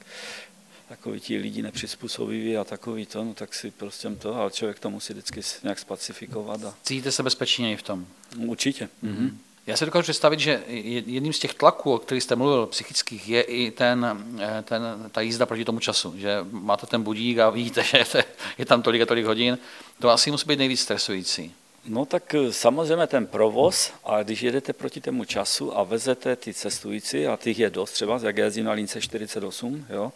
takový 0.89 1.21
ti 1.21 1.37
lidi 1.37 1.63
nepřizpůsobiví 1.63 2.57
a 2.57 2.65
takový 2.65 3.07
to, 3.07 3.25
no 3.25 3.35
tak 3.35 3.55
si 3.55 3.71
prostě 3.71 4.11
to, 4.11 4.35
ale 4.35 4.51
člověk 4.51 4.79
to 4.79 4.91
musí 4.91 5.13
vždycky 5.13 5.41
nějak 5.63 5.79
spacifikovat. 5.79 6.65
A... 6.65 6.75
Cítíte 6.83 7.13
se 7.13 7.23
bezpečněji 7.23 7.77
v 7.77 7.83
tom? 7.83 8.07
Určitě. 8.47 8.89
Mm-hmm. 9.05 9.31
Já 9.67 9.77
si 9.77 9.85
dokážu 9.85 10.03
představit, 10.03 10.41
že 10.41 10.63
jedním 11.07 11.33
z 11.33 11.39
těch 11.39 11.55
tlaků, 11.55 11.93
o 11.93 11.99
kterých 11.99 12.23
jste 12.23 12.37
mluvil, 12.37 12.67
psychických, 12.67 13.29
je 13.29 13.43
i 13.43 13.71
ten, 13.71 14.19
eh, 14.41 14.63
ten, 14.63 14.83
ta 15.13 15.21
jízda 15.21 15.47
proti 15.47 15.65
tomu 15.65 15.79
času, 15.79 16.15
že 16.17 16.39
máte 16.51 16.87
ten 16.87 17.03
budík 17.03 17.39
a 17.39 17.51
víte, 17.51 17.83
že 18.13 18.25
je 18.59 18.67
tam 18.67 18.83
tolik 18.83 19.03
a 19.03 19.07
tolik 19.07 19.27
hodin. 19.27 19.59
To 19.99 20.11
asi 20.11 20.31
musí 20.31 20.47
být 20.47 20.59
nejvíc 20.59 20.81
stresující. 20.81 21.53
No 21.87 22.05
tak 22.05 22.35
eh, 22.35 22.53
samozřejmě 22.53 23.07
ten 23.07 23.27
provoz, 23.27 23.93
a 24.05 24.23
když 24.23 24.43
jedete 24.43 24.73
proti 24.73 25.01
tomu 25.01 25.25
času 25.25 25.79
a 25.79 25.83
vezete 25.83 26.37
ty 26.37 26.55
cestující, 26.55 27.27
a 27.27 27.37
těch 27.37 27.59
je 27.59 27.71
dost 27.71 27.93
třeba, 27.93 28.21
jak 28.23 28.37
jezdím 28.37 28.65
na 28.65 28.73
lince 28.73 29.01
48, 29.01 29.87
jo, 29.91 30.13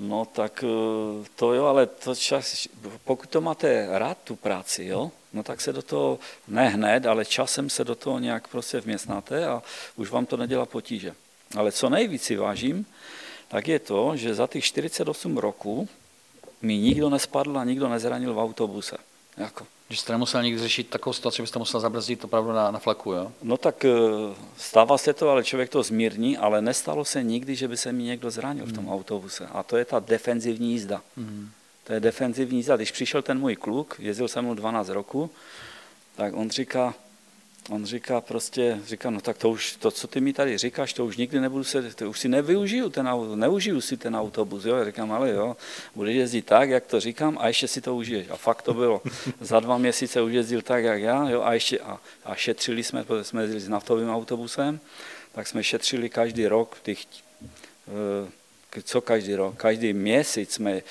No 0.00 0.24
tak 0.24 0.64
eh, 0.64 1.24
to 1.36 1.54
jo, 1.54 1.64
ale 1.64 1.86
to 1.86 2.14
čas, 2.14 2.68
pokud 3.04 3.30
to 3.30 3.40
máte 3.40 3.86
rád, 3.98 4.18
tu 4.24 4.36
práci, 4.36 4.84
jo, 4.84 5.10
no 5.32 5.42
tak 5.42 5.60
se 5.60 5.72
do 5.72 5.82
toho, 5.82 6.18
ne 6.48 6.68
hned, 6.68 7.06
ale 7.06 7.24
časem 7.24 7.70
se 7.70 7.84
do 7.84 7.94
toho 7.94 8.18
nějak 8.18 8.48
prostě 8.48 8.80
vměstnáte 8.80 9.46
a 9.46 9.62
už 9.96 10.10
vám 10.10 10.26
to 10.26 10.36
nedělá 10.36 10.66
potíže. 10.66 11.14
Ale 11.56 11.72
co 11.72 11.88
nejvíc 11.88 12.22
si 12.22 12.36
vážím, 12.36 12.86
tak 13.48 13.68
je 13.68 13.78
to, 13.78 14.16
že 14.16 14.34
za 14.34 14.46
těch 14.46 14.64
48 14.64 15.36
roků 15.36 15.88
mi 16.62 16.78
nikdo 16.78 17.10
nespadl 17.10 17.58
a 17.58 17.64
nikdo 17.64 17.88
nezranil 17.88 18.34
v 18.34 18.38
autobuse. 18.38 18.96
Jako. 19.36 19.66
Že 19.90 19.96
jste 19.96 20.12
nemusel 20.12 20.42
nikdy 20.42 20.60
řešit 20.60 20.90
takovou 20.90 21.14
situaci, 21.14 21.36
že 21.36 21.42
byste 21.42 21.58
musel 21.58 21.80
zabrzdit 21.80 22.24
opravdu 22.24 22.52
na, 22.52 22.70
na 22.70 22.78
flaku, 22.78 23.12
jo? 23.12 23.32
No 23.42 23.56
tak 23.56 23.84
eh, 23.84 23.90
stává 24.56 24.98
se 24.98 25.12
to, 25.12 25.28
ale 25.28 25.44
člověk 25.44 25.70
to 25.70 25.82
zmírní, 25.82 26.38
ale 26.38 26.62
nestalo 26.62 27.04
se 27.04 27.22
nikdy, 27.22 27.56
že 27.56 27.68
by 27.68 27.76
se 27.76 27.92
mi 27.92 28.02
někdo 28.02 28.30
zranil 28.30 28.66
v 28.66 28.72
tom 28.72 28.84
hmm. 28.84 28.92
autobuse. 28.92 29.46
A 29.46 29.62
to 29.62 29.76
je 29.76 29.84
ta 29.84 30.00
defenzivní 30.00 30.72
jízda. 30.72 31.02
Hmm. 31.16 31.50
To 31.84 31.92
je 31.92 32.00
defenzivní 32.00 32.58
jízda. 32.58 32.76
Když 32.76 32.92
přišel 32.92 33.22
ten 33.22 33.38
můj 33.38 33.56
kluk, 33.56 33.96
jezdil 33.98 34.28
jsem 34.28 34.44
mu 34.44 34.54
12 34.54 34.88
roku, 34.88 35.30
tak 36.16 36.34
on 36.36 36.50
říká, 36.50 36.94
On 37.68 37.86
říká 37.86 38.20
prostě, 38.20 38.80
říká, 38.86 39.10
no 39.10 39.20
tak 39.20 39.38
to 39.38 39.50
už, 39.50 39.76
to, 39.76 39.90
co 39.90 40.08
ty 40.08 40.20
mi 40.20 40.32
tady 40.32 40.58
říkáš, 40.58 40.92
to 40.92 41.06
už 41.06 41.16
nikdy 41.16 41.40
nebudu 41.40 41.64
se, 41.64 41.94
to 41.94 42.10
už 42.10 42.20
si 42.20 42.28
nevyužiju 42.28 42.90
ten 42.90 43.08
auto, 43.08 43.36
neužiju 43.36 43.80
si 43.80 43.96
ten 43.96 44.16
autobus, 44.16 44.64
jo, 44.64 44.76
já 44.76 44.84
říkám, 44.84 45.12
ale 45.12 45.30
jo, 45.30 45.56
budeš 45.94 46.16
jezdit 46.16 46.46
tak, 46.46 46.70
jak 46.70 46.86
to 46.86 47.00
říkám, 47.00 47.38
a 47.40 47.48
ještě 47.48 47.68
si 47.68 47.80
to 47.80 47.96
užiješ. 47.96 48.26
A 48.30 48.36
fakt 48.36 48.62
to 48.62 48.74
bylo. 48.74 49.02
Za 49.40 49.60
dva 49.60 49.78
měsíce 49.78 50.22
už 50.22 50.32
jezdil 50.32 50.62
tak, 50.62 50.84
jak 50.84 51.00
já, 51.02 51.28
jo, 51.28 51.42
a 51.42 51.54
ještě, 51.54 51.78
a, 51.78 52.00
a 52.24 52.34
šetřili 52.34 52.82
jsme, 52.82 53.04
protože 53.04 53.24
jsme 53.24 53.42
jezdili 53.42 53.60
s 53.60 53.68
naftovým 53.68 54.10
autobusem, 54.10 54.80
tak 55.32 55.48
jsme 55.48 55.64
šetřili 55.64 56.08
každý 56.08 56.46
rok 56.46 56.78
těch, 56.82 56.98
eh, 58.76 58.82
co 58.82 59.00
každý 59.00 59.34
rok, 59.34 59.56
každý 59.56 59.92
měsíc 59.92 60.52
jsme 60.52 60.72
eh, 60.72 60.82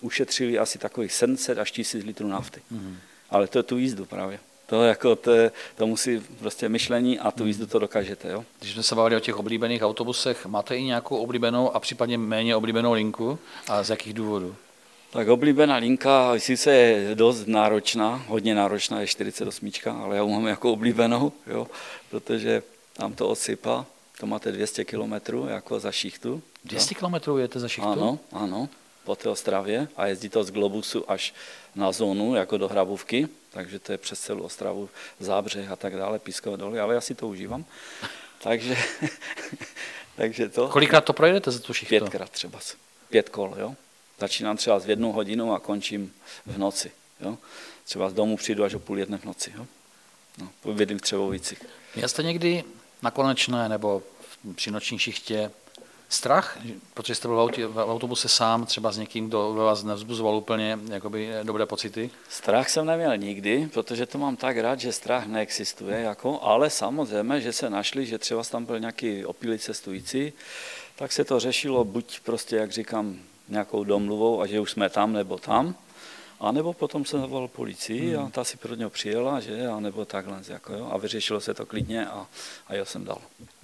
ušetřili 0.00 0.58
asi 0.58 0.78
takových 0.78 1.12
700 1.12 1.58
až 1.58 1.70
1000 1.70 2.04
litrů 2.04 2.28
nafty. 2.28 2.60
Mm-hmm. 2.72 2.94
Ale 3.30 3.46
to 3.46 3.58
je 3.58 3.62
tu 3.62 3.78
jízdu 3.78 4.06
právě. 4.06 4.38
To, 4.70 4.84
jako 4.84 5.16
to, 5.16 5.32
to 5.76 5.86
musí 5.86 6.22
prostě 6.38 6.68
myšlení 6.68 7.18
a 7.18 7.30
tu 7.30 7.46
jízdu 7.46 7.66
to 7.66 7.78
dokážete. 7.78 8.28
Jo? 8.28 8.44
Když 8.58 8.72
jsme 8.72 8.82
se 8.82 8.94
bavili 8.94 9.16
o 9.16 9.20
těch 9.20 9.38
oblíbených 9.38 9.82
autobusech, 9.82 10.46
máte 10.46 10.76
i 10.76 10.82
nějakou 10.82 11.16
oblíbenou 11.16 11.76
a 11.76 11.80
případně 11.80 12.18
méně 12.18 12.56
oblíbenou 12.56 12.92
linku? 12.92 13.38
A 13.68 13.82
z 13.82 13.90
jakých 13.90 14.14
důvodů? 14.14 14.56
Tak 15.10 15.28
oblíbená 15.28 15.76
linka 15.76 16.32
sice 16.38 16.72
je 16.72 17.14
dost 17.14 17.46
náročná, 17.46 18.24
hodně 18.26 18.54
náročná, 18.54 19.00
je 19.00 19.06
48, 19.06 19.70
ale 20.02 20.16
já 20.16 20.24
mám 20.24 20.46
jako 20.46 20.72
oblíbenou, 20.72 21.32
jo, 21.46 21.66
protože 22.10 22.62
tam 22.92 23.12
to 23.12 23.28
osypa, 23.28 23.86
to 24.20 24.26
máte 24.26 24.52
200 24.52 24.84
km 24.84 25.14
jako 25.48 25.80
za 25.80 25.92
šichtu. 25.92 26.42
200 26.64 26.94
km 26.94 27.38
jete 27.38 27.60
za 27.60 27.68
šichtu? 27.68 27.90
Ano, 27.90 28.18
ano, 28.32 28.68
po 29.04 29.16
té 29.16 29.28
Ostravě 29.28 29.88
a 29.96 30.06
jezdí 30.06 30.28
to 30.28 30.44
z 30.44 30.50
Globusu 30.50 31.10
až 31.10 31.34
na 31.74 31.92
zónu, 31.92 32.34
jako 32.34 32.58
do 32.58 32.68
Hrabůvky 32.68 33.28
takže 33.50 33.78
to 33.78 33.92
je 33.92 33.98
přes 33.98 34.20
celou 34.20 34.42
Ostravu, 34.42 34.90
Zábřeh 35.20 35.70
a 35.70 35.76
tak 35.76 35.96
dále, 35.96 36.18
Pískové 36.18 36.56
doly, 36.56 36.80
ale 36.80 36.94
já 36.94 37.00
si 37.00 37.14
to 37.14 37.28
užívám. 37.28 37.64
Takže, 38.42 38.76
takže 40.16 40.48
to... 40.48 40.68
Kolikrát 40.68 41.04
to 41.04 41.12
projedete 41.12 41.50
za 41.50 41.58
tu 41.58 41.74
šichtu? 41.74 41.88
Pětkrát 41.88 42.30
třeba, 42.30 42.58
pět 43.10 43.28
kol, 43.28 43.54
jo. 43.58 43.74
Začínám 44.18 44.56
třeba 44.56 44.78
s 44.78 44.88
jednou 44.88 45.12
hodinou 45.12 45.52
a 45.52 45.58
končím 45.58 46.12
v 46.46 46.58
noci, 46.58 46.92
jo. 47.20 47.38
Třeba 47.84 48.10
z 48.10 48.12
domu 48.12 48.36
přijdu 48.36 48.64
až 48.64 48.74
o 48.74 48.78
půl 48.78 48.98
jedné 48.98 49.18
v 49.18 49.24
noci, 49.24 49.52
jo. 49.56 49.66
No, 50.38 50.72
bydlím 50.72 50.98
v 50.98 51.02
Třebovicích. 51.02 51.62
Měl 51.94 52.08
jste 52.08 52.22
někdy 52.22 52.64
na 53.02 53.10
konečné 53.10 53.68
nebo 53.68 54.02
při 54.54 54.70
noční 54.70 54.98
šichtě 54.98 55.50
strach, 56.10 56.58
protože 56.94 57.14
jste 57.14 57.28
byl 57.28 57.48
v, 57.68 57.78
autobuse 57.78 58.28
sám, 58.28 58.66
třeba 58.66 58.92
s 58.92 58.98
někým, 58.98 59.28
kdo 59.28 59.54
vás 59.54 59.84
nevzbuzoval 59.84 60.36
úplně 60.36 60.78
jakoby, 60.90 61.30
dobré 61.42 61.66
pocity? 61.66 62.10
Strach 62.28 62.68
jsem 62.68 62.86
neměl 62.86 63.16
nikdy, 63.16 63.68
protože 63.72 64.06
to 64.06 64.18
mám 64.18 64.36
tak 64.36 64.56
rád, 64.56 64.80
že 64.80 64.92
strach 64.92 65.26
neexistuje, 65.26 66.00
jako, 66.00 66.40
ale 66.42 66.70
samozřejmě, 66.70 67.40
že 67.40 67.52
se 67.52 67.70
našli, 67.70 68.06
že 68.06 68.18
třeba 68.18 68.42
tam 68.42 68.64
byl 68.64 68.80
nějaký 68.80 69.24
opilý 69.24 69.58
cestující, 69.58 70.32
tak 70.96 71.12
se 71.12 71.24
to 71.24 71.40
řešilo 71.40 71.84
buď 71.84 72.20
prostě, 72.20 72.56
jak 72.56 72.72
říkám, 72.72 73.18
nějakou 73.48 73.84
domluvou 73.84 74.40
a 74.40 74.46
že 74.46 74.60
už 74.60 74.70
jsme 74.70 74.90
tam 74.90 75.12
nebo 75.12 75.38
tam, 75.38 75.74
a 76.40 76.52
nebo 76.52 76.72
potom 76.72 77.04
se 77.04 77.18
zavolal 77.18 77.48
policii 77.48 78.14
hmm. 78.14 78.26
a 78.26 78.30
ta 78.30 78.44
si 78.44 78.56
pro 78.56 78.74
něho 78.74 78.90
přijela, 78.90 79.40
že, 79.40 79.66
a 79.66 79.80
nebo 79.80 80.04
takhle, 80.04 80.40
jako, 80.48 80.72
jo, 80.72 80.88
a 80.92 80.98
vyřešilo 80.98 81.40
se 81.40 81.54
to 81.54 81.66
klidně 81.66 82.06
a, 82.06 82.26
a 82.68 82.74
jel 82.74 82.84
jsem 82.84 83.04
dal. 83.04 83.18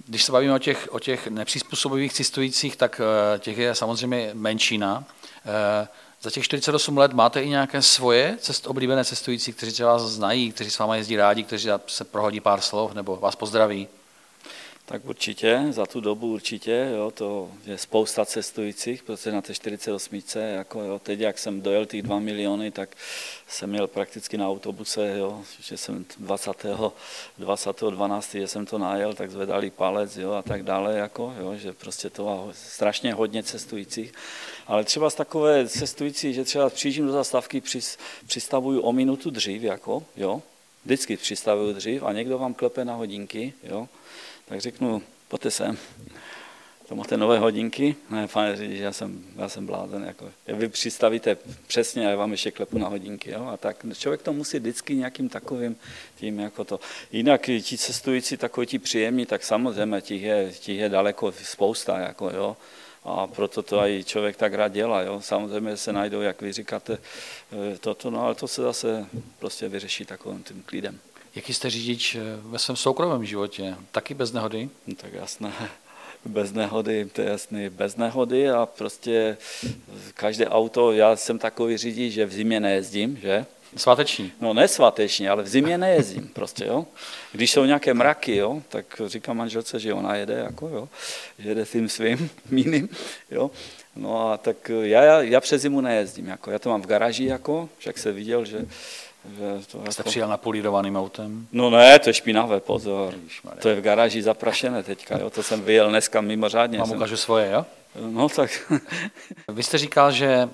Když 0.05 0.23
se 0.23 0.31
bavíme 0.31 0.53
o 0.53 0.59
těch, 0.59 0.87
o 0.91 0.99
těch 0.99 1.27
nepřizpůsobivých 1.27 2.13
cestujících, 2.13 2.75
tak 2.75 3.01
eh, 3.35 3.39
těch 3.39 3.57
je 3.57 3.75
samozřejmě 3.75 4.29
menšina. 4.33 5.03
Eh, 5.45 5.87
za 6.21 6.31
těch 6.31 6.43
48 6.43 6.97
let 6.97 7.13
máte 7.13 7.41
i 7.41 7.49
nějaké 7.49 7.81
svoje 7.81 8.37
cest, 8.39 8.67
oblíbené 8.67 9.05
cestující, 9.05 9.53
kteří 9.53 9.71
třeba 9.71 9.93
vás 9.93 10.01
znají, 10.01 10.51
kteří 10.51 10.71
s 10.71 10.79
váma 10.79 10.95
jezdí 10.95 11.15
rádi, 11.15 11.43
kteří 11.43 11.69
se 11.87 12.03
prohodí 12.03 12.39
pár 12.39 12.61
slov 12.61 12.93
nebo 12.93 13.15
vás 13.15 13.35
pozdraví? 13.35 13.87
Tak 14.89 15.05
určitě, 15.05 15.65
za 15.69 15.85
tu 15.85 16.01
dobu 16.01 16.33
určitě, 16.33 16.89
jo, 16.95 17.11
to 17.11 17.51
je 17.65 17.77
spousta 17.77 18.25
cestujících, 18.25 19.03
protože 19.03 19.31
na 19.31 19.41
té 19.41 19.53
48, 19.53 20.21
jako 20.35 20.81
jo, 20.81 20.99
teď 20.99 21.19
jak 21.19 21.39
jsem 21.39 21.61
dojel 21.61 21.85
těch 21.85 22.01
2 22.01 22.19
miliony, 22.19 22.71
tak 22.71 22.95
jsem 23.47 23.69
měl 23.69 23.87
prakticky 23.87 24.37
na 24.37 24.49
autobuse, 24.49 25.17
jo, 25.17 25.43
že 25.61 25.77
jsem 25.77 26.05
20. 26.19 26.65
20. 27.37 27.81
12. 27.89 28.31
že 28.31 28.47
jsem 28.47 28.65
to 28.65 28.77
najel, 28.77 29.13
tak 29.13 29.31
zvedali 29.31 29.69
palec 29.69 30.17
jo, 30.17 30.31
a 30.31 30.41
tak 30.41 30.63
dále, 30.63 30.97
jako, 30.97 31.35
jo, 31.39 31.55
že 31.55 31.73
prostě 31.73 32.09
to 32.09 32.25
má 32.25 32.53
strašně 32.53 33.13
hodně 33.13 33.43
cestujících. 33.43 34.13
Ale 34.67 34.83
třeba 34.83 35.09
z 35.09 35.15
takové 35.15 35.67
cestující, 35.67 36.33
že 36.33 36.43
třeba 36.43 36.69
přijíždím 36.69 37.05
do 37.05 37.11
zastávky, 37.11 37.63
přistavuju 38.27 38.81
o 38.81 38.93
minutu 38.93 39.29
dřív, 39.29 39.61
jako, 39.61 40.03
jo, 40.15 40.41
vždycky 40.87 41.17
přistavuju 41.17 41.73
dřív 41.73 42.03
a 42.03 42.13
někdo 42.13 42.37
vám 42.37 42.53
klepe 42.53 42.85
na 42.85 42.95
hodinky, 42.95 43.53
jo, 43.63 43.89
tak 44.45 44.61
řeknu, 44.61 45.01
pojďte 45.27 45.51
sem, 45.51 45.77
to 46.87 46.95
máte 46.95 47.17
nové 47.17 47.39
hodinky? 47.39 47.95
Ne, 48.09 48.27
pane 48.27 48.55
řidič, 48.55 48.79
já 48.79 48.93
jsem, 48.93 49.23
já 49.35 49.49
jsem 49.49 49.65
blázen. 49.65 50.03
Jako. 50.03 50.31
Vy 50.47 50.69
přistavíte 50.69 51.37
přesně 51.67 52.07
a 52.07 52.09
já 52.09 52.15
vám 52.15 52.31
ještě 52.31 52.51
klepu 52.51 52.77
na 52.77 52.87
hodinky. 52.87 53.31
Jo? 53.31 53.45
A 53.45 53.57
tak 53.57 53.85
člověk 53.97 54.21
to 54.21 54.33
musí 54.33 54.59
vždycky 54.59 54.95
nějakým 54.95 55.29
takovým 55.29 55.75
tím 56.15 56.39
jako 56.39 56.63
to. 56.63 56.79
Jinak 57.11 57.41
ti 57.41 57.77
cestující, 57.77 58.37
takový 58.37 58.67
ti 58.67 58.79
příjemní, 58.79 59.25
tak 59.25 59.43
samozřejmě 59.43 60.01
těch 60.01 60.21
je, 60.21 60.51
těch 60.59 60.77
je 60.77 60.89
daleko 60.89 61.31
spousta. 61.31 61.99
Jako, 61.99 62.29
jo? 62.29 62.57
A 63.07 63.27
proto 63.27 63.63
to 63.63 63.87
i 63.87 64.03
člověk 64.03 64.37
tak 64.37 64.53
rád 64.53 64.67
dělá. 64.67 65.01
Jo? 65.01 65.21
Samozřejmě 65.21 65.77
se 65.77 65.93
najdou, 65.93 66.21
jak 66.21 66.41
vy 66.41 66.53
říkáte, 66.53 66.97
eh, 67.73 67.77
toto, 67.77 68.11
no 68.11 68.23
ale 68.23 68.35
to 68.35 68.47
se 68.47 68.61
zase 68.61 69.05
prostě 69.39 69.69
vyřeší 69.69 70.05
takovým 70.05 70.43
tím 70.43 70.63
klidem. 70.65 70.99
Jaký 71.35 71.53
jste 71.53 71.69
řidič 71.69 72.15
eh, 72.15 72.21
ve 72.41 72.59
svém 72.59 72.75
soukromém 72.75 73.25
životě? 73.25 73.75
Taky 73.91 74.13
bez 74.13 74.31
nehody? 74.31 74.69
No, 74.87 74.95
tak 74.95 75.13
jasné, 75.13 75.53
bez 76.25 76.51
nehody, 76.51 77.05
to 77.05 77.21
je 77.21 77.29
jasný, 77.29 77.69
bez 77.69 77.95
nehody 77.95 78.49
a 78.49 78.65
prostě 78.65 79.37
každé 80.13 80.47
auto, 80.47 80.91
já 80.91 81.15
jsem 81.15 81.39
takový 81.39 81.77
řidič, 81.77 82.13
že 82.13 82.25
v 82.25 82.33
zimě 82.33 82.59
nejezdím, 82.59 83.17
že? 83.17 83.45
Sváteční. 83.75 84.31
No 84.41 84.53
ne 84.53 84.67
sváteční, 84.67 85.29
ale 85.29 85.43
v 85.43 85.47
zimě 85.47 85.77
nejezdím 85.77 86.27
prostě, 86.27 86.65
jo. 86.65 86.85
Když 87.31 87.51
jsou 87.51 87.65
nějaké 87.65 87.93
mraky, 87.93 88.35
jo, 88.35 88.61
tak 88.69 89.01
říkám 89.05 89.37
manželce, 89.37 89.79
že 89.79 89.93
ona 89.93 90.15
jede, 90.15 90.33
jako, 90.33 90.67
jo, 90.67 90.89
jede 91.39 91.65
tím 91.65 91.89
svým, 91.89 92.29
míným, 92.49 92.89
jo. 93.31 93.51
No 93.95 94.31
a 94.31 94.37
tak 94.37 94.71
já, 94.81 95.03
já, 95.03 95.21
já 95.21 95.41
přes 95.41 95.61
zimu 95.61 95.81
nejezdím, 95.81 96.27
jako, 96.27 96.51
já 96.51 96.59
to 96.59 96.69
mám 96.69 96.81
v 96.81 96.85
garáži, 96.85 97.25
jako, 97.25 97.69
však 97.77 97.97
se 97.97 98.11
viděl, 98.11 98.45
že, 98.45 98.57
že 98.57 99.65
to 99.71 99.91
Jste 99.91 100.01
jako, 100.01 100.09
přijel 100.09 100.29
napolírovaným 100.29 100.95
autem? 100.95 101.47
No 101.51 101.69
ne, 101.69 101.99
to 101.99 102.09
je 102.09 102.13
špinavé, 102.13 102.59
pozor. 102.59 103.13
Ježišmarja. 103.13 103.61
To 103.61 103.69
je 103.69 103.75
v 103.75 103.81
garáži 103.81 104.21
zaprašené 104.21 104.83
teďka, 104.83 105.17
jo, 105.17 105.29
to 105.29 105.43
jsem 105.43 105.61
vyjel 105.61 105.89
dneska 105.89 106.21
mimořádně. 106.21 106.77
Vám 106.77 106.87
jsem, 106.87 106.97
ukážu 106.97 107.17
svoje, 107.17 107.51
jo? 107.51 107.65
no 107.95 108.29
tak, 108.29 108.71
Vy 109.47 109.63
jste 109.63 109.77
říkal, 109.77 110.11
že 110.11 110.49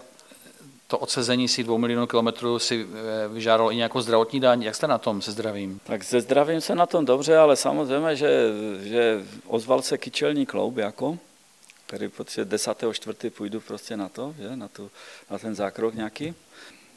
to 0.93 0.97
odsezení 0.99 1.47
si 1.47 1.63
dvou 1.63 1.77
milionů 1.77 2.07
kilometrů 2.07 2.59
si 2.59 2.85
eh, 2.85 3.27
vyžádalo 3.27 3.71
i 3.71 3.75
nějakou 3.75 4.01
zdravotní 4.01 4.39
daň. 4.39 4.63
Jak 4.63 4.75
jste 4.75 4.87
na 4.87 4.97
tom 4.97 5.21
se 5.21 5.31
zdravím? 5.31 5.79
tak 5.83 6.03
se 6.03 6.21
zdravím 6.21 6.61
se 6.61 6.75
na 6.75 6.85
tom 6.85 7.05
dobře, 7.05 7.37
ale 7.37 7.55
samozřejmě, 7.55 8.15
že, 8.15 8.49
že 8.81 9.23
ozval 9.47 9.81
se 9.81 9.97
kyčelní 9.97 10.45
kloub, 10.45 10.77
jako, 10.77 11.17
který 11.85 12.09
prostě 12.09 12.45
10.4. 12.45 13.29
půjdu 13.29 13.59
prostě 13.61 13.97
na 13.97 14.09
to, 14.09 14.35
že, 14.37 14.55
na, 14.55 14.67
tu, 14.67 14.91
na 15.31 15.37
ten 15.37 15.55
zákrok 15.55 15.93
nějaký. 15.95 16.33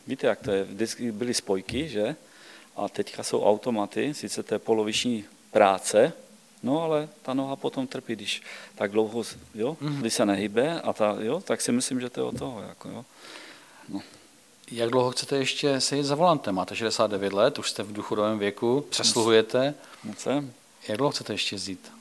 Víte, 0.07 0.27
jak 0.27 0.41
to 0.41 0.51
je, 0.51 0.65
vždycky 0.65 1.13
byly 1.13 1.35
spojky, 1.35 1.89
že, 1.89 2.17
a 2.77 2.89
teďka 2.89 3.23
jsou 3.23 3.45
automaty, 3.45 4.15
sice 4.15 4.43
to 4.43 4.55
je 4.55 4.59
poloviční 4.59 5.25
práce, 5.53 6.13
no 6.63 6.83
ale 6.83 7.09
ta 7.23 7.35
noha 7.35 7.57
potom 7.57 7.87
trpí, 7.87 8.13
když 8.13 8.43
tak 8.75 8.93
dlouho, 8.93 9.23
jo, 9.55 9.77
když 9.81 10.15
se 10.15 10.27
nehybe, 10.27 10.81
a 10.81 10.93
ta, 10.93 11.17
jo, 11.21 11.41
tak 11.41 11.61
si 11.61 11.73
myslím, 11.73 12.01
že 12.01 12.11
to 12.11 12.21
je 12.21 12.25
od 12.25 12.39
toho, 12.39 12.61
jako, 12.69 12.89
jo. 12.89 13.05
Jak 14.71 14.91
dlouho 14.91 15.11
chcete 15.11 15.37
ještě 15.37 15.81
sedět 15.81 16.05
za 16.05 16.15
volantem? 16.15 16.55
Máte 16.55 16.77
69 16.77 17.33
let, 17.33 17.59
už 17.59 17.71
jste 17.71 17.83
v 17.83 17.93
důchodovém 17.93 18.39
věku, 18.39 18.87
přesluhujete. 18.91 19.75
Moc. 20.05 20.27
Jak 20.89 20.99
dlouho 20.99 21.11
chcete 21.11 21.33
ještě 21.33 21.55
jezdit? 21.55 21.93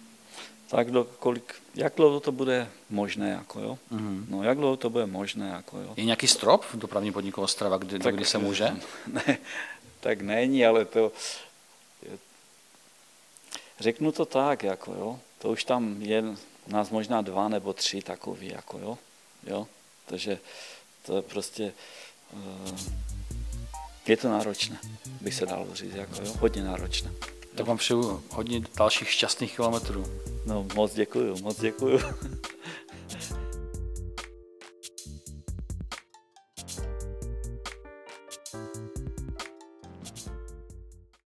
Tak 0.68 0.92
do, 0.92 1.04
kolik, 1.04 1.56
jak 1.76 1.94
dlouho 1.96 2.20
to 2.20 2.32
bude 2.32 2.70
možné, 2.90 3.30
jako 3.30 3.60
jo? 3.60 3.78
Mhm. 3.92 4.26
No, 4.30 4.44
jak 4.44 4.58
dlouho 4.58 4.78
to 4.78 4.90
bude 4.90 5.06
možné, 5.06 5.48
jako 5.48 5.80
jo? 5.80 5.94
Je 5.98 6.06
nějaký 6.06 6.28
strop 6.28 6.66
v 6.66 6.76
dopravní 6.76 7.12
podniku 7.12 7.42
Ostrava, 7.42 7.78
kdy, 7.78 8.00
tak, 8.00 8.16
kdy 8.16 8.26
se 8.26 8.38
může? 8.38 8.76
Ne, 9.08 9.38
tak 10.00 10.22
není, 10.22 10.66
ale 10.66 10.86
to... 10.86 11.12
Řeknu 13.80 14.12
to 14.12 14.26
tak, 14.26 14.64
jako 14.64 14.94
jo, 14.94 15.20
to 15.40 15.50
už 15.50 15.64
tam 15.64 16.02
je 16.02 16.24
nás 16.68 16.90
možná 16.90 17.22
dva 17.22 17.48
nebo 17.48 17.74
tři 17.74 18.02
takový, 18.02 18.48
jako 18.48 18.80
jo, 18.80 18.98
jo, 19.48 19.68
takže 20.06 20.40
to 21.06 21.16
je 21.16 21.22
prostě, 21.22 21.74
uh, 22.34 22.80
je 24.08 24.18
to 24.18 24.30
náročné, 24.30 24.80
by 25.22 25.32
se 25.32 25.46
dalo 25.46 25.68
říct, 25.74 25.96
jako 25.96 26.16
jo, 26.22 26.34
hodně 26.40 26.64
náročné. 26.64 27.12
Tak 27.56 27.66
vám 27.66 27.78
přeju 27.78 28.24
hodně 28.30 28.62
dalších 28.78 29.10
šťastných 29.10 29.56
kilometrů. 29.56 30.06
No, 30.46 30.68
moc 30.76 30.94
děkuju, 30.94 31.38
moc 31.42 31.60
děkuju. 31.60 32.00